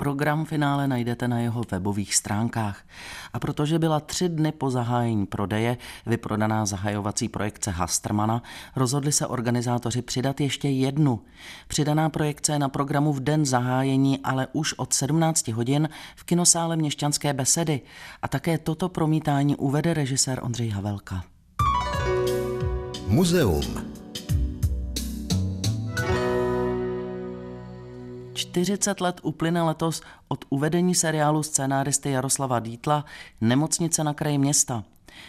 Program 0.00 0.44
finále 0.44 0.88
najdete 0.88 1.28
na 1.28 1.38
jeho 1.38 1.62
webových 1.70 2.14
stránkách. 2.14 2.82
A 3.32 3.38
protože 3.38 3.78
byla 3.78 4.00
tři 4.00 4.28
dny 4.28 4.52
po 4.52 4.70
zahájení 4.70 5.26
prodeje 5.26 5.76
vyprodaná 6.06 6.66
zahajovací 6.66 7.28
projekce 7.28 7.70
Hastermana, 7.70 8.42
rozhodli 8.76 9.12
se 9.12 9.26
organizátoři 9.26 10.02
přidat 10.02 10.40
ještě 10.40 10.68
jednu. 10.68 11.20
Přidaná 11.68 12.08
projekce 12.08 12.52
je 12.52 12.58
na 12.58 12.68
programu 12.68 13.12
v 13.12 13.20
den 13.20 13.46
zahájení, 13.46 14.18
ale 14.24 14.46
už 14.52 14.72
od 14.72 14.92
17 14.92 15.48
hodin 15.48 15.88
v 16.16 16.24
kinosále 16.24 16.76
Měšťanské 16.76 17.32
besedy. 17.32 17.80
A 18.22 18.28
také 18.28 18.58
toto 18.58 18.88
promítání 18.88 19.56
uvede 19.56 19.94
režisér 19.94 20.40
Ondřej 20.42 20.68
Havelka. 20.68 21.24
Muzeum. 23.06 23.89
40 28.40 29.00
let 29.00 29.20
uplyne 29.22 29.62
letos 29.62 30.02
od 30.28 30.44
uvedení 30.48 30.94
seriálu 30.94 31.42
scénáristy 31.42 32.10
Jaroslava 32.10 32.60
Dítla 32.60 33.04
Nemocnice 33.40 34.04
na 34.04 34.14
kraji 34.14 34.38
města. 34.38 34.84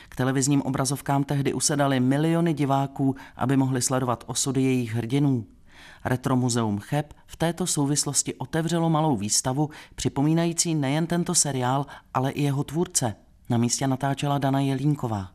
K 0.09 0.15
televizním 0.15 0.61
obrazovkám 0.61 1.23
tehdy 1.23 1.53
usedali 1.53 1.99
miliony 1.99 2.53
diváků, 2.53 3.15
aby 3.35 3.57
mohli 3.57 3.81
sledovat 3.81 4.23
osudy 4.27 4.61
jejich 4.61 4.93
hrdinů. 4.93 5.45
Retromuzeum 6.05 6.79
Cheb 6.79 7.13
v 7.27 7.35
této 7.35 7.67
souvislosti 7.67 8.33
otevřelo 8.35 8.89
malou 8.89 9.17
výstavu, 9.17 9.69
připomínající 9.95 10.75
nejen 10.75 11.07
tento 11.07 11.35
seriál, 11.35 11.85
ale 12.13 12.31
i 12.31 12.43
jeho 12.43 12.63
tvůrce. 12.63 13.15
Na 13.49 13.57
místě 13.57 13.87
natáčela 13.87 14.37
Dana 14.37 14.59
Jelínková. 14.59 15.31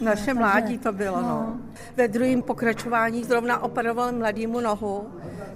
Naše 0.00 0.34
mládí 0.34 0.78
to 0.78 0.92
bylo, 0.92 1.22
no. 1.22 1.56
Ve 1.96 2.08
druhém 2.08 2.42
pokračování 2.42 3.24
zrovna 3.24 3.62
operoval 3.62 4.12
mladýmu 4.12 4.60
nohu, 4.60 5.06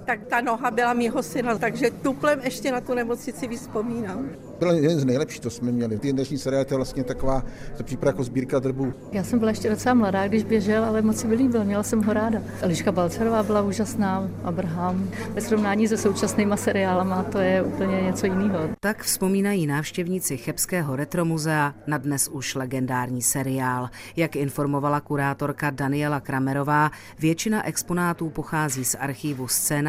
tak 0.07 0.19
ta 0.25 0.41
noha 0.41 0.71
byla 0.71 0.93
mýho 0.93 1.23
syna, 1.23 1.57
takže 1.57 1.91
tuplem 1.91 2.39
ještě 2.43 2.71
na 2.71 2.81
tu 2.81 2.93
nemocnici 2.93 3.47
vyspomínám. 3.47 4.29
Byl 4.59 4.71
jeden 4.71 4.99
z 4.99 5.05
nejlepších, 5.05 5.39
to 5.39 5.49
jsme 5.49 5.71
měli. 5.71 5.99
Ty 5.99 6.13
dnešní 6.13 6.37
seriál 6.37 6.65
to 6.65 6.73
je 6.73 6.75
vlastně 6.75 7.03
taková, 7.03 7.43
to 7.77 7.83
připadá 7.83 8.09
jako 8.09 8.23
sbírka 8.23 8.59
drbů. 8.59 8.93
Já 9.11 9.23
jsem 9.23 9.39
byla 9.39 9.51
ještě 9.51 9.69
docela 9.69 9.93
mladá, 9.95 10.27
když 10.27 10.43
běžel, 10.43 10.85
ale 10.85 11.01
moc 11.01 11.19
si 11.19 11.27
líbil, 11.27 11.63
měla 11.63 11.83
jsem 11.83 12.03
ho 12.03 12.13
ráda. 12.13 12.41
Eliška 12.61 12.91
Balcerová 12.91 13.43
byla 13.43 13.61
úžasná, 13.61 14.29
Abraham. 14.43 15.09
Ve 15.33 15.41
srovnání 15.41 15.87
se 15.87 15.97
současnýma 15.97 16.57
seriálama 16.57 17.23
to 17.23 17.39
je 17.39 17.61
úplně 17.61 18.01
něco 18.01 18.25
jiného. 18.25 18.59
Tak 18.79 19.03
vzpomínají 19.03 19.67
návštěvníci 19.67 20.37
Chebského 20.37 20.95
retromuzea 20.95 21.73
na 21.87 21.97
dnes 21.97 22.27
už 22.27 22.55
legendární 22.55 23.21
seriál. 23.21 23.89
Jak 24.15 24.35
informovala 24.35 24.99
kurátorka 24.99 25.69
Daniela 25.69 26.19
Kramerová, 26.19 26.91
většina 27.19 27.65
exponátů 27.65 28.29
pochází 28.29 28.85
z 28.85 28.95
archívu 28.95 29.47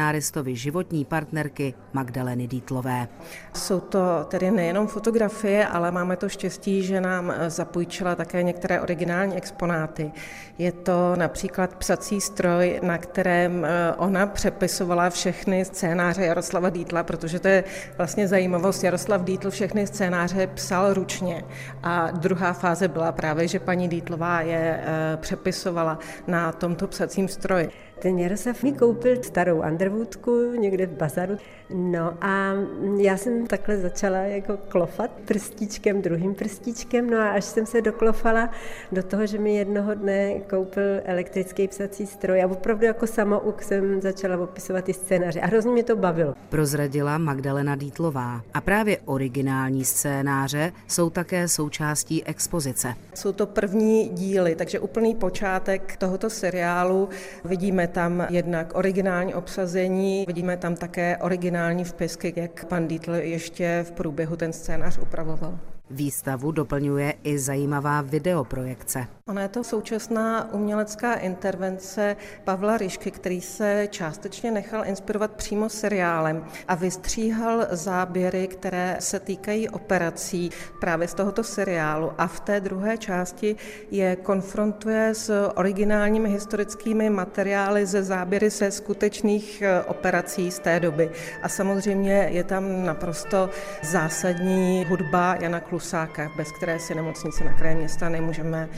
scénáristovi 0.09 0.55
životní 0.55 1.05
partnerky 1.05 1.73
Magdaleny 1.93 2.47
Dítlové. 2.47 3.07
Jsou 3.53 3.79
to 3.79 3.99
tedy 4.27 4.51
nejenom 4.51 4.87
fotografie, 4.87 5.67
ale 5.67 5.91
máme 5.91 6.17
to 6.17 6.29
štěstí, 6.29 6.83
že 6.83 7.01
nám 7.01 7.33
zapůjčila 7.47 8.15
také 8.15 8.43
některé 8.43 8.81
originální 8.81 9.35
exponáty. 9.35 10.11
Je 10.57 10.71
to 10.71 11.15
například 11.15 11.75
psací 11.75 12.21
stroj, 12.21 12.79
na 12.83 12.97
kterém 12.97 13.65
eh, 13.65 13.93
ona 13.97 14.27
přepisovala 14.27 15.09
všechny 15.09 15.65
scénáře 15.65 16.25
Jaroslava 16.25 16.69
Dítla, 16.69 17.03
protože 17.03 17.39
to 17.39 17.47
je 17.47 17.63
vlastně 17.97 18.27
zajímavost. 18.27 18.83
Jaroslav 18.83 19.23
Dítl 19.23 19.51
všechny 19.51 19.87
scénáře 19.87 20.47
psal 20.47 20.93
ručně 20.93 21.43
a 21.83 22.11
druhá 22.11 22.53
fáze 22.53 22.87
byla 22.87 23.11
právě, 23.11 23.47
že 23.47 23.59
paní 23.59 23.87
Dítlová 23.87 24.41
je 24.41 24.83
eh, 24.83 25.17
přepisovala 25.17 25.99
na 26.27 26.51
tomto 26.51 26.87
psacím 26.87 27.27
stroji. 27.27 27.69
Ten 27.99 28.19
Jaroslav 28.19 28.63
mi 28.63 28.71
koupil 28.71 29.23
starou 29.23 29.61
Underwoodku 29.61 30.51
někde 30.51 30.85
v 30.85 30.97
bazaru. 30.97 31.37
No 31.73 32.13
a 32.21 32.53
já 32.97 33.17
jsem 33.17 33.47
takhle 33.47 33.77
začala 33.77 34.17
jako 34.17 34.57
klofat 34.57 35.11
prstíčkem, 35.25 36.01
druhým 36.01 36.35
prstíčkem, 36.35 37.09
no 37.09 37.17
a 37.17 37.29
až 37.29 37.43
jsem 37.43 37.65
se 37.65 37.81
doklofala 37.81 38.49
do 38.91 39.03
toho, 39.03 39.25
že 39.25 39.37
mi 39.37 39.55
jednoho 39.55 39.95
dne 39.95 40.39
koupil 40.39 40.83
elektrický 41.03 41.67
psací 41.67 42.07
stroj 42.07 42.43
a 42.43 42.47
opravdu 42.47 42.85
jako 42.85 43.07
samouk 43.07 43.63
jsem 43.63 44.01
začala 44.01 44.37
opisovat 44.37 44.85
ty 44.85 44.93
scénáře 44.93 45.41
a 45.41 45.47
hrozně 45.47 45.71
mě 45.71 45.83
to 45.83 45.95
bavilo. 45.95 46.33
Prozradila 46.49 47.17
Magdalena 47.17 47.75
Dítlová 47.75 48.41
a 48.53 48.61
právě 48.61 48.97
originální 49.05 49.85
scénáře 49.85 50.71
jsou 50.87 51.09
také 51.09 51.47
součástí 51.47 52.23
expozice. 52.23 52.95
Jsou 53.13 53.31
to 53.31 53.45
první 53.45 54.09
díly, 54.09 54.55
takže 54.55 54.79
úplný 54.79 55.15
počátek 55.15 55.97
tohoto 55.97 56.29
seriálu 56.29 57.09
vidíme 57.45 57.87
tam 57.87 58.27
jednak 58.29 58.71
originální 58.75 59.33
obsazení, 59.33 60.23
vidíme 60.27 60.57
tam 60.57 60.75
také 60.75 61.17
originální 61.17 61.58
vpisky, 61.83 62.33
jak 62.35 62.65
pan 62.65 62.87
Dietl 62.87 63.13
ještě 63.13 63.85
v 63.87 63.91
průběhu 63.91 64.35
ten 64.35 64.53
scénář 64.53 64.97
upravoval. 64.97 65.59
Výstavu 65.89 66.51
doplňuje 66.51 67.13
i 67.23 67.39
zajímavá 67.39 68.01
videoprojekce. 68.01 69.07
Ona 69.29 69.41
je 69.41 69.49
to 69.49 69.63
současná 69.63 70.53
umělecká 70.53 71.13
intervence 71.13 72.15
Pavla 72.43 72.77
Ryšky, 72.77 73.11
který 73.11 73.41
se 73.41 73.87
částečně 73.91 74.51
nechal 74.51 74.85
inspirovat 74.85 75.31
přímo 75.31 75.69
seriálem 75.69 76.45
a 76.67 76.75
vystříhal 76.75 77.67
záběry, 77.71 78.47
které 78.47 78.97
se 78.99 79.19
týkají 79.19 79.69
operací 79.69 80.49
právě 80.79 81.07
z 81.07 81.13
tohoto 81.13 81.43
seriálu 81.43 82.11
a 82.17 82.27
v 82.27 82.39
té 82.39 82.59
druhé 82.59 82.97
části 82.97 83.55
je 83.91 84.15
konfrontuje 84.15 85.13
s 85.13 85.49
originálními 85.55 86.29
historickými 86.29 87.09
materiály 87.09 87.85
ze 87.85 88.03
záběry 88.03 88.51
se 88.51 88.71
skutečných 88.71 89.61
eh, 89.61 89.81
operací 89.83 90.51
z 90.51 90.59
té 90.59 90.79
doby. 90.79 91.11
A 91.43 91.49
samozřejmě 91.49 92.27
je 92.31 92.43
tam 92.43 92.85
naprosto 92.85 93.49
zásadní 93.81 94.85
hudba 94.89 95.35
Jana 95.39 95.59
Klusáka, 95.59 96.31
bez 96.37 96.51
které 96.51 96.79
si 96.79 96.95
nemocnici 96.95 97.43
na 97.43 97.53
kraji 97.53 97.75
města 97.75 98.09
nemůžeme 98.09 98.69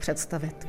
představit. 0.00 0.66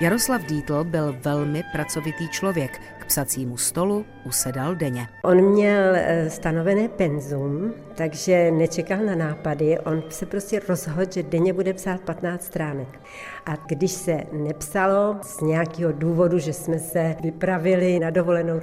Jaroslav 0.00 0.42
Dítl 0.44 0.84
byl 0.84 1.16
velmi 1.24 1.64
pracovitý 1.72 2.28
člověk. 2.28 2.80
K 2.98 3.06
psacímu 3.06 3.56
stolu 3.56 4.04
usedal 4.24 4.74
denně. 4.74 5.08
On 5.22 5.44
měl 5.44 5.94
eh, 5.94 6.30
stanovené 6.30 6.88
penzum, 6.88 7.74
takže 7.94 8.50
nečekal 8.50 8.98
na 8.98 9.14
nápady. 9.14 9.78
On 9.78 10.02
se 10.08 10.26
prostě 10.26 10.60
rozhodl, 10.68 11.12
že 11.14 11.22
denně 11.22 11.52
bude 11.52 11.72
psát 11.74 12.00
15 12.00 12.44
stránek. 12.44 13.00
A 13.46 13.56
když 13.66 13.90
se 13.90 14.20
nepsalo 14.32 15.16
z 15.22 15.40
nějakého 15.40 15.92
důvodu, 15.92 16.38
že 16.38 16.52
jsme 16.52 16.78
se 16.78 17.16
vypravili 17.22 17.98
na 17.98 18.10
dovolenou, 18.10 18.60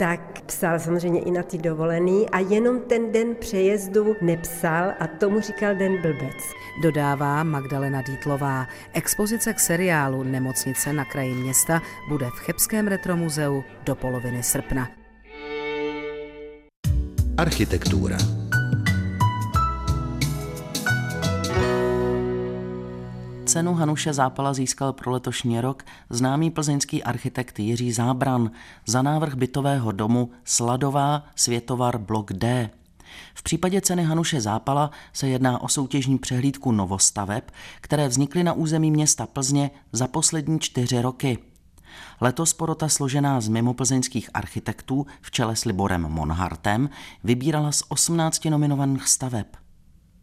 tak 0.00 0.42
psal 0.46 0.78
samozřejmě 0.78 1.20
i 1.20 1.30
na 1.30 1.42
ty 1.42 1.58
dovolený 1.58 2.28
a 2.30 2.38
jenom 2.38 2.80
ten 2.80 3.12
den 3.12 3.34
přejezdu 3.34 4.16
nepsal 4.22 4.92
a 5.00 5.06
tomu 5.06 5.40
říkal 5.40 5.74
den 5.74 6.02
blbec. 6.02 6.36
Dodává 6.82 7.42
Magdalena 7.42 8.02
Dítlová. 8.02 8.66
Expozice 8.92 9.52
k 9.52 9.60
seriálu 9.60 10.22
Nemocnice 10.22 10.92
na 10.92 11.04
kraji 11.04 11.34
města 11.34 11.82
bude 12.08 12.26
v 12.26 12.38
Chebském 12.38 12.88
retromuzeu 12.88 13.64
do 13.84 13.94
poloviny 13.94 14.42
srpna. 14.42 14.88
Architektura. 17.36 18.16
Cenu 23.50 23.74
Hanuše 23.74 24.12
Zápala 24.12 24.54
získal 24.54 24.92
pro 24.92 25.10
letošní 25.10 25.60
rok 25.60 25.82
známý 26.10 26.50
plzeňský 26.50 27.04
architekt 27.04 27.58
Jiří 27.58 27.92
Zábran 27.92 28.50
za 28.86 29.02
návrh 29.02 29.34
bytového 29.34 29.92
domu 29.92 30.30
Sladová 30.44 31.24
Světovar 31.36 31.98
blok 31.98 32.32
D. 32.32 32.70
V 33.34 33.42
případě 33.42 33.80
ceny 33.80 34.04
Hanuše 34.04 34.40
Zápala 34.40 34.90
se 35.12 35.28
jedná 35.28 35.62
o 35.62 35.68
soutěžní 35.68 36.18
přehlídku 36.18 36.72
novostaveb, 36.72 37.50
které 37.80 38.08
vznikly 38.08 38.44
na 38.44 38.52
území 38.52 38.90
města 38.90 39.26
Plzně 39.26 39.70
za 39.92 40.08
poslední 40.08 40.60
čtyři 40.60 41.02
roky. 41.02 41.38
Letos 42.20 42.52
porota 42.52 42.88
složená 42.88 43.40
z 43.40 43.48
mimoplzeňských 43.48 44.30
architektů 44.34 45.06
v 45.20 45.30
čele 45.30 45.56
s 45.56 45.64
Liborem 45.64 46.02
Monhartem 46.02 46.90
vybírala 47.24 47.72
z 47.72 47.82
18 47.88 48.44
nominovaných 48.44 49.08
staveb. 49.08 49.46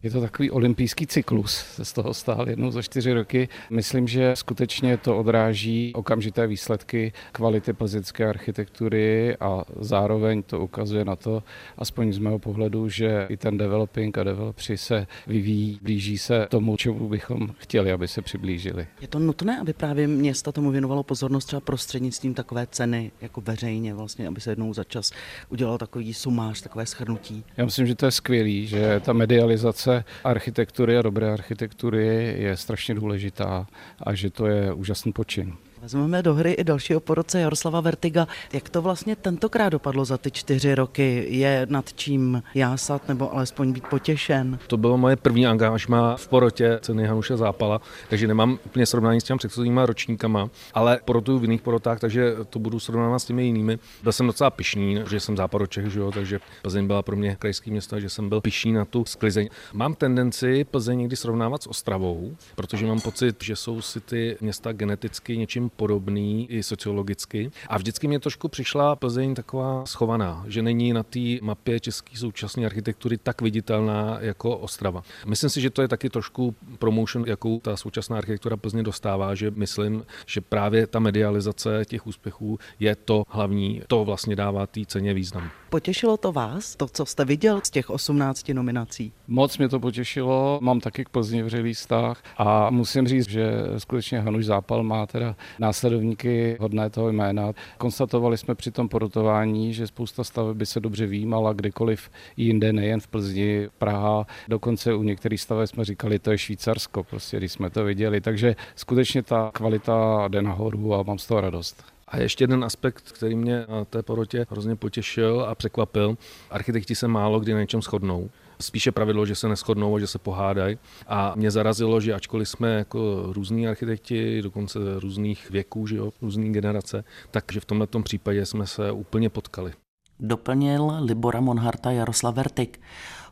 Je 0.03 0.12
to 0.12 0.21
takový 0.21 0.51
olympijský 0.51 1.07
cyklus, 1.07 1.55
se 1.55 1.86
z 1.86 1.93
toho 1.93 2.13
stál 2.13 2.49
jednou 2.49 2.71
za 2.71 2.81
čtyři 2.81 3.13
roky. 3.13 3.49
Myslím, 3.69 4.07
že 4.07 4.31
skutečně 4.36 4.97
to 4.97 5.17
odráží 5.17 5.91
okamžité 5.95 6.47
výsledky 6.47 7.13
kvality 7.31 7.73
plzeňské 7.73 8.29
architektury 8.29 9.38
a 9.39 9.63
zároveň 9.79 10.43
to 10.43 10.60
ukazuje 10.60 11.05
na 11.05 11.15
to, 11.15 11.43
aspoň 11.77 12.13
z 12.13 12.17
mého 12.17 12.39
pohledu, 12.39 12.89
že 12.89 13.25
i 13.29 13.38
ten 13.38 13.57
developing 13.57 14.17
a 14.17 14.23
developři 14.23 14.77
se 14.77 15.07
vyvíjí, 15.27 15.79
blíží 15.81 16.17
se 16.17 16.47
tomu, 16.49 16.77
čemu 16.77 17.10
bychom 17.10 17.49
chtěli, 17.57 17.91
aby 17.91 18.07
se 18.07 18.21
přiblížili. 18.21 18.88
Je 19.01 19.07
to 19.07 19.19
nutné, 19.19 19.60
aby 19.60 19.73
právě 19.73 20.07
města 20.07 20.51
tomu 20.51 20.71
věnovalo 20.71 21.03
pozornost 21.03 21.45
třeba 21.45 21.60
prostřednictvím 21.60 22.33
takové 22.33 22.67
ceny, 22.67 23.12
jako 23.21 23.41
veřejně 23.41 23.93
vlastně, 23.93 24.27
aby 24.27 24.41
se 24.41 24.51
jednou 24.51 24.73
za 24.73 24.83
čas 24.83 25.12
udělal 25.49 25.77
takový 25.77 26.13
sumář, 26.13 26.62
takové 26.62 26.86
schrnutí? 26.86 27.43
Já 27.57 27.65
myslím, 27.65 27.88
že 27.88 27.95
to 27.95 28.05
je 28.05 28.12
skvělý, 28.12 28.67
že 28.67 29.01
ta 29.05 29.13
medializace 29.13 29.87
architektury 30.23 30.97
a 30.97 31.02
dobré 31.02 31.34
architektury 31.34 32.36
je 32.38 32.58
strašně 32.58 32.95
důležitá 32.95 33.67
a 34.04 34.13
že 34.13 34.30
to 34.30 34.47
je 34.47 34.73
úžasný 34.73 35.12
počin. 35.12 35.54
Vezmeme 35.88 36.23
do 36.23 36.34
hry 36.34 36.52
i 36.52 36.63
dalšího 36.63 37.00
porodce 37.00 37.39
Jaroslava 37.39 37.82
Vertiga. 37.82 38.28
Jak 38.54 38.69
to 38.69 38.82
vlastně 38.82 39.15
tentokrát 39.15 39.69
dopadlo 39.69 40.06
za 40.06 40.17
ty 40.17 40.32
čtyři 40.32 40.76
roky? 40.76 41.26
Je 41.30 41.67
nad 41.69 41.93
čím 41.93 42.43
jásat 42.56 43.08
nebo 43.08 43.34
alespoň 43.34 43.73
být 43.73 43.88
potěšen? 43.88 44.60
To 44.67 44.78
bylo 44.78 44.97
moje 44.97 45.15
první 45.15 45.47
angážma 45.47 46.15
v 46.15 46.28
porotě 46.28 46.80
ceny 46.82 47.08
Hanuše 47.08 47.38
Zápala, 47.38 47.82
takže 48.10 48.28
nemám 48.28 48.60
úplně 48.65 48.86
srovnání 48.86 49.21
s 49.21 49.23
těmi 49.23 49.38
předchozíma 49.38 49.86
ročníkama, 49.86 50.50
ale 50.73 51.00
porotuju 51.06 51.39
v 51.39 51.43
jiných 51.43 51.62
porotách, 51.62 52.00
takže 52.00 52.36
to 52.50 52.60
budu 52.60 52.80
srovnávat 52.80 53.19
s 53.19 53.26
těmi 53.26 53.43
jinými. 53.43 53.80
Byl 54.04 54.12
jsem 54.12 54.28
docela 54.28 54.50
pišný, 54.50 55.00
že 55.10 55.19
jsem 55.19 55.38
západočech, 55.38 55.86
že 55.86 56.00
jo, 56.00 56.12
takže 56.12 56.39
Plzeň 56.62 56.88
byla 56.88 57.02
pro 57.02 57.15
mě 57.15 57.36
krajský 57.39 57.71
město, 57.71 58.00
že 58.00 58.10
jsem 58.10 58.30
byl 58.30 58.41
pišný 58.41 58.73
na 58.73 58.86
tu 58.86 59.06
sklizeň. 59.06 59.50
Mám 59.73 59.95
tendenci 59.95 60.63
Plzeň 60.63 61.00
někdy 61.00 61.15
srovnávat 61.15 61.63
s 61.63 61.67
Ostravou, 61.67 62.36
protože 62.56 62.86
mám 62.86 63.02
pocit, 63.02 63.43
že 63.43 63.56
jsou 63.56 63.82
si 63.82 64.00
ty 64.00 64.38
města 64.41 64.71
geneticky 64.71 65.38
něčím 65.38 65.69
podobný 65.77 66.51
i 66.51 66.63
sociologicky. 66.63 67.51
A 67.67 67.77
vždycky 67.77 68.07
mě 68.07 68.19
trošku 68.19 68.47
přišla 68.47 68.95
Plzeň 68.95 69.35
taková 69.35 69.85
schovaná, 69.85 70.45
že 70.47 70.61
není 70.61 70.93
na 70.93 71.03
té 71.03 71.19
mapě 71.41 71.79
české 71.79 72.17
současné 72.17 72.65
architektury 72.65 73.17
tak 73.17 73.41
viditelná 73.41 74.17
jako 74.21 74.57
Ostrava. 74.57 75.03
Myslím 75.25 75.49
si, 75.49 75.61
že 75.61 75.69
to 75.69 75.81
je 75.81 75.87
taky 75.87 76.09
trošku 76.09 76.55
promotion, 76.79 77.25
jakou 77.27 77.59
ta 77.59 77.77
současná 77.77 78.17
architektura 78.17 78.57
Plzně 78.57 78.83
dostává, 78.83 79.35
že 79.35 79.51
myslím, 79.51 80.05
že 80.25 80.41
právě 80.41 80.87
ta 80.87 80.99
medializace 80.99 81.85
těch 81.85 82.07
úspěchů 82.07 82.59
je 82.79 82.95
to 82.95 83.23
hlavní, 83.29 83.81
to 83.87 84.05
vlastně 84.05 84.35
dává 84.35 84.67
té 84.67 84.81
ceně 84.85 85.13
význam. 85.13 85.49
Potěšilo 85.69 86.17
to 86.17 86.31
vás, 86.31 86.75
to, 86.75 86.87
co 86.87 87.05
jste 87.05 87.25
viděl 87.25 87.61
z 87.63 87.69
těch 87.69 87.89
18 87.89 88.49
nominací? 88.49 89.13
Moc 89.27 89.57
mě 89.57 89.69
to 89.69 89.79
potěšilo, 89.79 90.59
mám 90.61 90.79
taky 90.79 91.05
k 91.05 91.09
Plzni 91.09 91.43
vřelý 91.43 91.73
vztah 91.73 92.23
a 92.37 92.69
musím 92.69 93.07
říct, 93.07 93.29
že 93.29 93.51
skutečně 93.77 94.19
Hanuš 94.19 94.45
Zápal 94.45 94.83
má 94.83 95.05
teda 95.05 95.35
následovníky 95.67 96.58
hodné 96.60 96.89
toho 96.89 97.12
jména. 97.12 97.53
Konstatovali 97.77 98.38
jsme 98.38 98.56
při 98.56 98.71
tom 98.71 98.89
porotování, 98.89 99.73
že 99.73 99.88
spousta 99.88 100.23
staveb 100.23 100.58
by 100.58 100.65
se 100.65 100.80
dobře 100.80 101.06
výjímala 101.06 101.53
kdekoliv 101.53 102.10
jinde, 102.38 102.73
nejen 102.73 102.99
v 102.99 103.08
Plzni, 103.08 103.69
Praha. 103.77 104.27
Dokonce 104.47 104.93
u 104.93 105.03
některých 105.03 105.41
staveb 105.41 105.67
jsme 105.67 105.86
říkali, 105.86 106.19
to 106.19 106.32
je 106.32 106.38
Švýcarsko, 106.38 107.03
prostě, 107.03 107.38
když 107.38 107.51
jsme 107.51 107.69
to 107.69 107.84
viděli. 107.84 108.21
Takže 108.21 108.56
skutečně 108.75 109.23
ta 109.23 109.51
kvalita 109.53 110.27
jde 110.27 110.41
nahoru 110.41 110.95
a 110.95 111.03
mám 111.03 111.17
z 111.17 111.27
toho 111.27 111.41
radost. 111.41 111.84
A 112.08 112.17
ještě 112.17 112.43
jeden 112.43 112.63
aspekt, 112.63 113.12
který 113.12 113.36
mě 113.36 113.65
na 113.69 113.86
té 113.86 114.03
porotě 114.03 114.45
hrozně 114.49 114.75
potěšil 114.75 115.45
a 115.49 115.56
překvapil. 115.56 116.17
Architekti 116.51 116.95
se 116.95 117.08
málo 117.08 117.39
kdy 117.39 117.53
na 117.53 117.60
něčem 117.60 117.82
shodnou. 117.82 118.30
Spíše 118.59 118.91
pravidlo, 118.91 119.25
že 119.25 119.35
se 119.35 119.47
neschodnou 119.49 119.95
a 119.95 119.99
že 119.99 120.07
se 120.07 120.19
pohádají. 120.19 120.77
A 121.07 121.33
mě 121.35 121.51
zarazilo, 121.51 122.01
že 122.01 122.13
ačkoliv 122.13 122.49
jsme 122.49 122.73
jako 122.73 123.23
různí 123.33 123.67
architekti, 123.67 124.41
dokonce 124.41 124.79
různých 124.99 125.49
věků, 125.49 125.87
že 125.87 125.95
jo, 125.95 126.11
různý 126.21 126.53
generace, 126.53 127.03
takže 127.31 127.59
v 127.59 127.65
tomto 127.65 127.99
případě 127.99 128.45
jsme 128.45 128.67
se 128.67 128.91
úplně 128.91 129.29
potkali. 129.29 129.73
Doplnil 130.19 130.93
Libora 130.99 131.41
Monharta 131.41 131.91
Jaroslav 131.91 132.35
Vertik. 132.35 132.79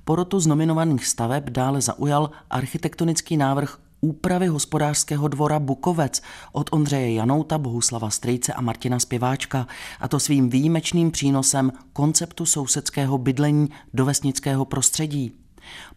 Porotu 0.03 0.39
z 0.39 0.47
nominovaných 0.47 1.07
staveb 1.07 1.49
dále 1.49 1.81
zaujal 1.81 2.29
architektonický 2.49 3.37
návrh 3.37 3.77
úpravy 4.01 4.47
hospodářského 4.47 5.27
dvora 5.27 5.59
Bukovec 5.59 6.21
od 6.51 6.69
Ondřeje 6.71 7.13
Janouta, 7.13 7.57
Bohuslava 7.57 8.09
Strejce 8.09 8.53
a 8.53 8.61
Martina 8.61 8.99
Zpěváčka, 8.99 9.67
a 9.99 10.07
to 10.07 10.19
svým 10.19 10.49
výjimečným 10.49 11.11
přínosem 11.11 11.71
konceptu 11.93 12.45
sousedského 12.45 13.17
bydlení 13.17 13.69
do 13.93 14.05
vesnického 14.05 14.65
prostředí. 14.65 15.44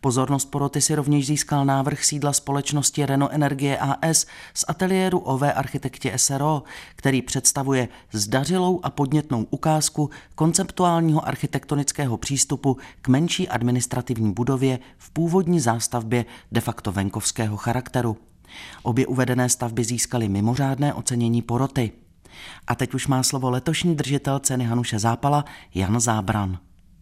Pozornost 0.01 0.45
poroty 0.45 0.81
si 0.81 0.95
rovněž 0.95 1.27
získal 1.27 1.65
návrh 1.65 2.05
sídla 2.05 2.33
společnosti 2.33 3.07
Reno 3.07 3.29
Energie 3.31 3.79
AS 3.79 4.27
z 4.55 4.65
ateliéru 4.69 5.19
OV 5.19 5.43
architekti 5.43 6.13
SRO, 6.17 6.63
který 6.97 7.23
představuje 7.23 7.89
zdařilou 8.13 8.81
a 8.83 8.91
podnětnou 8.91 9.47
ukázku 9.51 10.11
konceptuálního 10.35 11.29
architektonického 11.29 12.17
přístupu 12.17 12.77
k 13.03 13.09
menší 13.09 13.49
administrativní 13.49 14.33
budově 14.33 14.79
v 14.99 15.11
původní 15.11 15.61
zástavbě 15.61 16.25
de 16.53 16.61
facto 16.61 16.93
venkovského 16.93 17.57
charakteru. 17.57 18.17
Obě 18.83 19.07
uvedené 19.07 19.49
stavby 19.49 19.85
získaly 19.85 20.29
mimořádné 20.29 20.95
ocenění 20.95 21.43
poroty. 21.43 21.93
A 22.67 22.75
teď 22.75 22.95
už 22.95 23.07
má 23.07 23.23
slovo 23.23 23.51
letošní 23.51 23.95
držitel 23.95 24.39
ceny 24.39 24.65
Hanuše 24.65 24.99
Zápala 24.99 25.45
Jan 25.75 26.01
Zábran. 26.01 26.59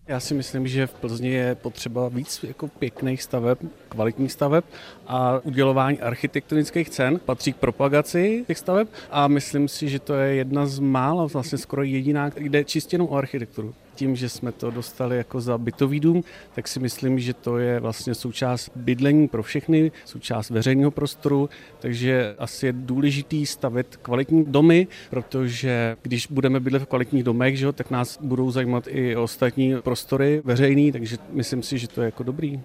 Já 0.09 0.21
si 0.21 0.35
myslím, 0.35 0.69
že 0.69 0.87
v 0.87 0.95
Plzni 0.95 1.29
je 1.29 1.55
potřeba 1.55 2.09
víc 2.09 2.45
jako 2.45 2.69
pěkných 2.69 3.23
staveb, 3.23 3.59
kvalitních 3.89 4.33
staveb 4.33 4.65
a 5.07 5.41
udělování 5.45 6.01
architektonických 6.01 6.91
cen. 6.91 7.19
Patří 7.19 7.53
k 7.53 7.57
propagaci 7.57 8.45
těch 8.47 8.59
staveb 8.59 8.89
a 9.11 9.29
myslím 9.29 9.69
si, 9.69 9.89
že 9.89 9.99
to 9.99 10.15
je 10.15 10.35
jedna 10.35 10.67
z 10.67 10.79
mála, 10.79 11.27
vlastně 11.27 11.59
skoro 11.59 11.83
jediná, 11.83 12.29
kde 12.29 12.65
čistě 12.65 12.99
o 12.99 13.15
architekturu 13.17 13.75
tím, 13.97 14.17
že 14.17 14.29
jsme 14.29 14.53
to 14.53 14.71
dostali 14.71 15.17
jako 15.17 15.41
za 15.41 15.59
bytový 15.59 16.01
dům, 16.01 16.25
tak 16.55 16.69
si 16.69 16.81
myslím, 16.81 17.19
že 17.19 17.35
to 17.35 17.59
je 17.59 17.81
vlastně 17.81 18.15
součást 18.15 18.71
bydlení 18.77 19.29
pro 19.29 19.43
všechny, 19.43 19.93
součást 20.05 20.51
veřejného 20.51 20.91
prostoru, 20.91 21.49
takže 21.81 22.35
asi 22.39 22.67
je 22.67 22.73
důležitý 22.73 23.47
stavit 23.47 23.97
kvalitní 23.97 24.45
domy, 24.45 24.87
protože 25.11 25.97
když 26.03 26.27
budeme 26.27 26.61
bydlet 26.61 26.83
v 26.83 26.87
kvalitních 26.87 27.25
domech, 27.25 27.59
že, 27.59 27.73
tak 27.73 27.91
nás 27.91 28.19
budou 28.23 28.51
zajímat 28.51 28.85
i 28.89 29.17
ostatní 29.17 29.75
prostory 29.81 30.43
veřejný, 30.45 30.93
takže 30.93 31.17
myslím 31.31 31.63
si, 31.63 31.79
že 31.79 31.89
to 31.89 32.01
je 32.01 32.05
jako 32.05 32.23
dobrý. 32.23 32.61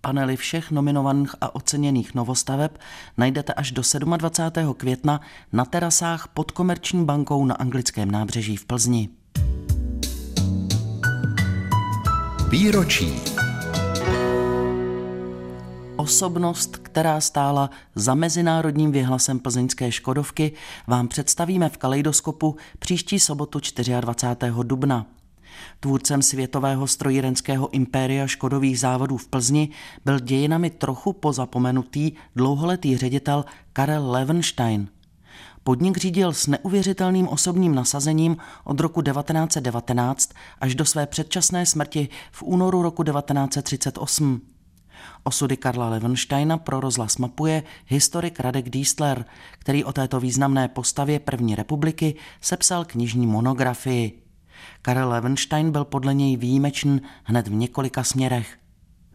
Panely 0.00 0.36
všech 0.36 0.70
nominovaných 0.70 1.34
a 1.40 1.54
oceněných 1.54 2.14
novostaveb 2.14 2.78
najdete 3.16 3.52
až 3.52 3.70
do 3.70 3.82
27. 4.16 4.74
května 4.74 5.20
na 5.52 5.64
terasách 5.64 6.28
pod 6.28 6.50
Komerční 6.50 7.04
bankou 7.04 7.44
na 7.44 7.54
anglickém 7.54 8.10
nábřeží 8.10 8.56
v 8.56 8.64
Plzni. 8.64 9.08
Výročí. 12.48 13.20
Osobnost, 15.96 16.76
která 16.76 17.20
stála 17.20 17.70
za 17.94 18.14
mezinárodním 18.14 18.92
vyhlasem 18.92 19.38
plzeňské 19.38 19.92
Škodovky, 19.92 20.52
vám 20.86 21.08
představíme 21.08 21.68
v 21.68 21.76
Kaleidoskopu 21.76 22.56
příští 22.78 23.20
sobotu 23.20 23.60
24. 24.00 24.52
dubna. 24.62 25.06
Tvůrcem 25.80 26.22
světového 26.22 26.86
strojírenského 26.86 27.70
impéria 27.70 28.26
Škodových 28.26 28.80
závodů 28.80 29.16
v 29.16 29.28
Plzni 29.28 29.68
byl 30.04 30.20
dějinami 30.20 30.70
trochu 30.70 31.12
pozapomenutý 31.12 32.12
dlouholetý 32.36 32.96
ředitel 32.96 33.44
Karel 33.72 34.10
Levenstein– 34.10 34.88
Podnik 35.66 35.96
řídil 35.96 36.32
s 36.32 36.46
neuvěřitelným 36.46 37.28
osobním 37.28 37.74
nasazením 37.74 38.36
od 38.64 38.80
roku 38.80 39.02
1919 39.02 40.30
až 40.60 40.74
do 40.74 40.84
své 40.84 41.06
předčasné 41.06 41.66
smrti 41.66 42.08
v 42.32 42.42
únoru 42.42 42.82
roku 42.82 43.02
1938. 43.02 44.40
Osudy 45.24 45.56
Karla 45.56 45.88
Levensteina 45.88 46.58
pro 46.58 46.80
rozhlas 46.80 47.16
mapuje 47.16 47.62
historik 47.86 48.40
Radek 48.40 48.70
Diesler, 48.70 49.24
který 49.52 49.84
o 49.84 49.92
této 49.92 50.20
významné 50.20 50.68
postavě 50.68 51.20
první 51.20 51.54
republiky 51.54 52.14
sepsal 52.40 52.84
knižní 52.84 53.26
monografii. 53.26 54.22
Karel 54.82 55.08
Levenstein 55.08 55.70
byl 55.70 55.84
podle 55.84 56.14
něj 56.14 56.36
výjimečný 56.36 57.02
hned 57.24 57.48
v 57.48 57.52
několika 57.52 58.04
směrech. 58.04 58.58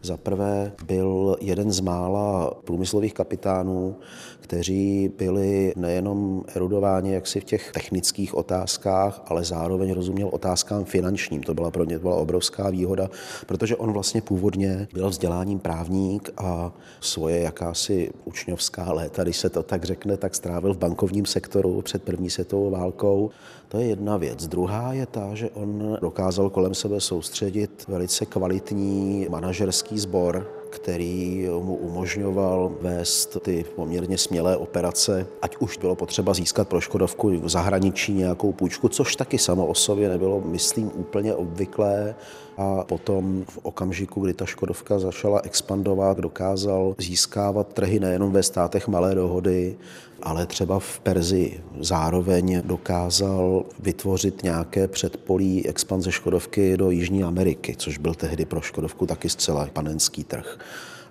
Za 0.04 0.16
prvé 0.16 0.72
byl 0.86 1.36
jeden 1.40 1.72
z 1.72 1.80
mála 1.80 2.54
průmyslových 2.64 3.14
kapitánů, 3.14 3.96
kteří 4.40 5.10
byli 5.18 5.72
nejenom 5.76 6.44
erudováni 6.54 7.12
jaksi 7.12 7.40
v 7.40 7.44
těch 7.44 7.72
technických 7.72 8.34
otázkách, 8.34 9.22
ale 9.26 9.44
zároveň 9.44 9.92
rozuměl 9.92 10.28
otázkám 10.32 10.84
finančním. 10.84 11.42
To 11.42 11.54
byla 11.54 11.70
pro 11.70 11.84
ně 11.84 11.98
byla 11.98 12.16
obrovská 12.16 12.70
výhoda, 12.70 13.10
protože 13.46 13.76
on 13.76 13.92
vlastně 13.92 14.22
původně 14.22 14.88
byl 14.94 15.08
vzděláním 15.08 15.58
právník 15.58 16.30
a 16.36 16.72
svoje 17.00 17.40
jakási 17.40 18.10
učňovská 18.24 18.92
léta, 18.92 19.22
když 19.22 19.36
se 19.36 19.50
to 19.50 19.62
tak 19.62 19.84
řekne, 19.84 20.16
tak 20.16 20.34
strávil 20.34 20.74
v 20.74 20.78
bankovním 20.78 21.26
sektoru 21.26 21.82
před 21.82 22.02
první 22.02 22.30
světovou 22.30 22.70
válkou. 22.70 23.30
To 23.68 23.78
je 23.78 23.86
jedna 23.86 24.16
věc. 24.16 24.46
Druhá 24.46 24.92
je 24.92 25.06
ta, 25.06 25.34
že 25.34 25.50
on 25.50 25.98
dokázal 26.00 26.50
kolem 26.50 26.74
sebe 26.74 27.00
soustředit 27.00 27.84
velice 27.88 28.26
kvalitní 28.26 29.26
manažerský 29.30 29.91
sbor, 29.98 30.46
který 30.70 31.48
mu 31.62 31.74
umožňoval 31.74 32.72
vést 32.80 33.36
ty 33.42 33.64
poměrně 33.76 34.18
smělé 34.18 34.56
operace, 34.56 35.26
ať 35.42 35.56
už 35.56 35.78
bylo 35.78 35.94
potřeba 35.96 36.34
získat 36.34 36.68
pro 36.68 36.80
Škodovku 36.80 37.30
v 37.40 37.48
zahraničí 37.48 38.12
nějakou 38.12 38.52
půjčku, 38.52 38.88
což 38.88 39.16
taky 39.16 39.38
samo 39.38 39.66
o 39.66 39.74
sobě 39.74 40.08
nebylo, 40.08 40.40
myslím, 40.44 40.90
úplně 40.94 41.34
obvyklé. 41.34 42.14
A 42.56 42.84
potom 42.84 43.44
v 43.48 43.58
okamžiku, 43.62 44.20
kdy 44.20 44.34
ta 44.34 44.46
Škodovka 44.46 44.98
začala 44.98 45.40
expandovat, 45.44 46.18
dokázal 46.18 46.94
získávat 46.98 47.72
trhy 47.72 48.00
nejenom 48.00 48.32
ve 48.32 48.42
státech 48.42 48.88
malé 48.88 49.14
dohody, 49.14 49.76
ale 50.22 50.46
třeba 50.46 50.78
v 50.78 51.00
Perzi 51.00 51.60
zároveň 51.80 52.62
dokázal 52.64 53.64
vytvořit 53.78 54.42
nějaké 54.42 54.88
předpolí 54.88 55.68
expanze 55.68 56.12
Škodovky 56.12 56.76
do 56.76 56.90
Jižní 56.90 57.24
Ameriky, 57.24 57.76
což 57.76 57.98
byl 57.98 58.14
tehdy 58.14 58.44
pro 58.44 58.60
Škodovku 58.60 59.06
taky 59.06 59.28
zcela 59.28 59.68
panenský 59.72 60.24
trh 60.24 60.58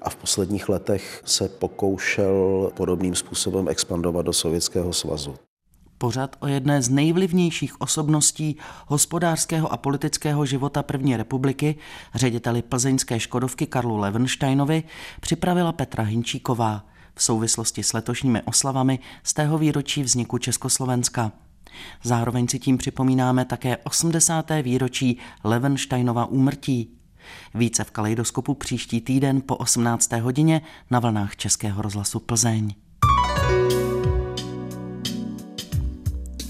a 0.01 0.09
v 0.09 0.15
posledních 0.15 0.69
letech 0.69 1.21
se 1.25 1.49
pokoušel 1.49 2.71
podobným 2.75 3.15
způsobem 3.15 3.67
expandovat 3.67 4.25
do 4.25 4.33
Sovětského 4.33 4.93
svazu. 4.93 5.35
Pořad 6.01 6.35
o 6.39 6.47
jedné 6.47 6.81
z 6.81 6.89
nejvlivnějších 6.89 7.81
osobností 7.81 8.57
hospodářského 8.87 9.73
a 9.73 9.77
politického 9.77 10.45
života 10.45 10.83
první 10.83 11.17
republiky, 11.17 11.75
řediteli 12.15 12.61
plzeňské 12.61 13.19
Škodovky 13.19 13.67
Karlu 13.67 13.97
Levensteinovi, 13.97 14.83
připravila 15.19 15.71
Petra 15.71 16.03
Hinčíková 16.03 16.85
v 17.15 17.23
souvislosti 17.23 17.83
s 17.83 17.93
letošními 17.93 18.41
oslavami 18.41 18.99
z 19.23 19.33
tého 19.33 19.57
výročí 19.57 20.03
vzniku 20.03 20.37
Československa. 20.37 21.31
Zároveň 22.03 22.47
si 22.47 22.59
tím 22.59 22.77
připomínáme 22.77 23.45
také 23.45 23.77
80. 23.77 24.51
výročí 24.61 25.17
Levensteinova 25.43 26.25
úmrtí. 26.25 26.97
Více 27.53 27.83
v 27.83 27.91
Kaleidoskopu 27.91 28.53
příští 28.53 29.01
týden 29.01 29.41
po 29.45 29.55
18. 29.55 30.11
hodině 30.11 30.61
na 30.91 30.99
vlnách 30.99 31.35
Českého 31.35 31.81
rozhlasu 31.81 32.19
Plzeň. 32.19 32.73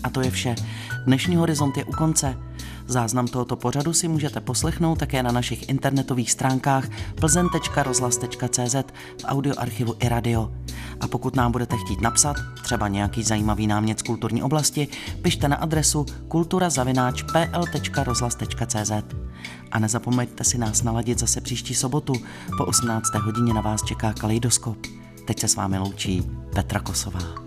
A 0.04 0.10
to 0.10 0.22
je 0.22 0.32
vše. 0.32 0.56
Dnešní 1.06 1.36
horizont 1.36 1.78
je 1.78 1.86
u 1.86 1.92
konce. 1.92 2.38
Záznam 2.88 3.28
tohoto 3.28 3.56
pořadu 3.56 3.94
si 3.94 4.08
můžete 4.08 4.42
poslechnout 4.42 5.00
také 5.00 5.24
na 5.24 5.32
našich 5.32 5.70
internetových 5.70 6.32
stránkách 6.32 6.88
plzen.rozhlas.cz 7.16 8.76
v 9.22 9.26
audioarchivu 9.26 9.96
i 10.00 10.10
radio. 10.10 10.52
A 11.00 11.08
pokud 11.08 11.36
nám 11.36 11.52
budete 11.52 11.78
chtít 11.78 12.02
napsat, 12.02 12.36
třeba 12.64 12.88
nějaký 12.88 13.24
zajímavý 13.24 13.68
námět 13.68 14.00
z 14.00 14.02
kulturní 14.02 14.44
oblasti, 14.44 14.88
pište 15.22 15.48
na 15.48 15.56
adresu 15.56 16.06
kulturazavináč.pl.rozhlas.cz 16.28 18.92
A 19.72 19.80
nezapomeňte 19.80 20.44
si 20.44 20.58
nás 20.58 20.84
naladit 20.84 21.20
zase 21.20 21.42
příští 21.42 21.76
sobotu. 21.76 22.14
Po 22.58 22.66
18. 22.66 23.16
hodině 23.16 23.54
na 23.54 23.62
vás 23.62 23.84
čeká 23.84 24.14
Kaleidoskop. 24.14 24.78
Teď 25.28 25.40
se 25.40 25.48
s 25.48 25.56
vámi 25.56 25.78
loučí 25.78 26.24
Petra 26.56 26.80
Kosová. 26.80 27.41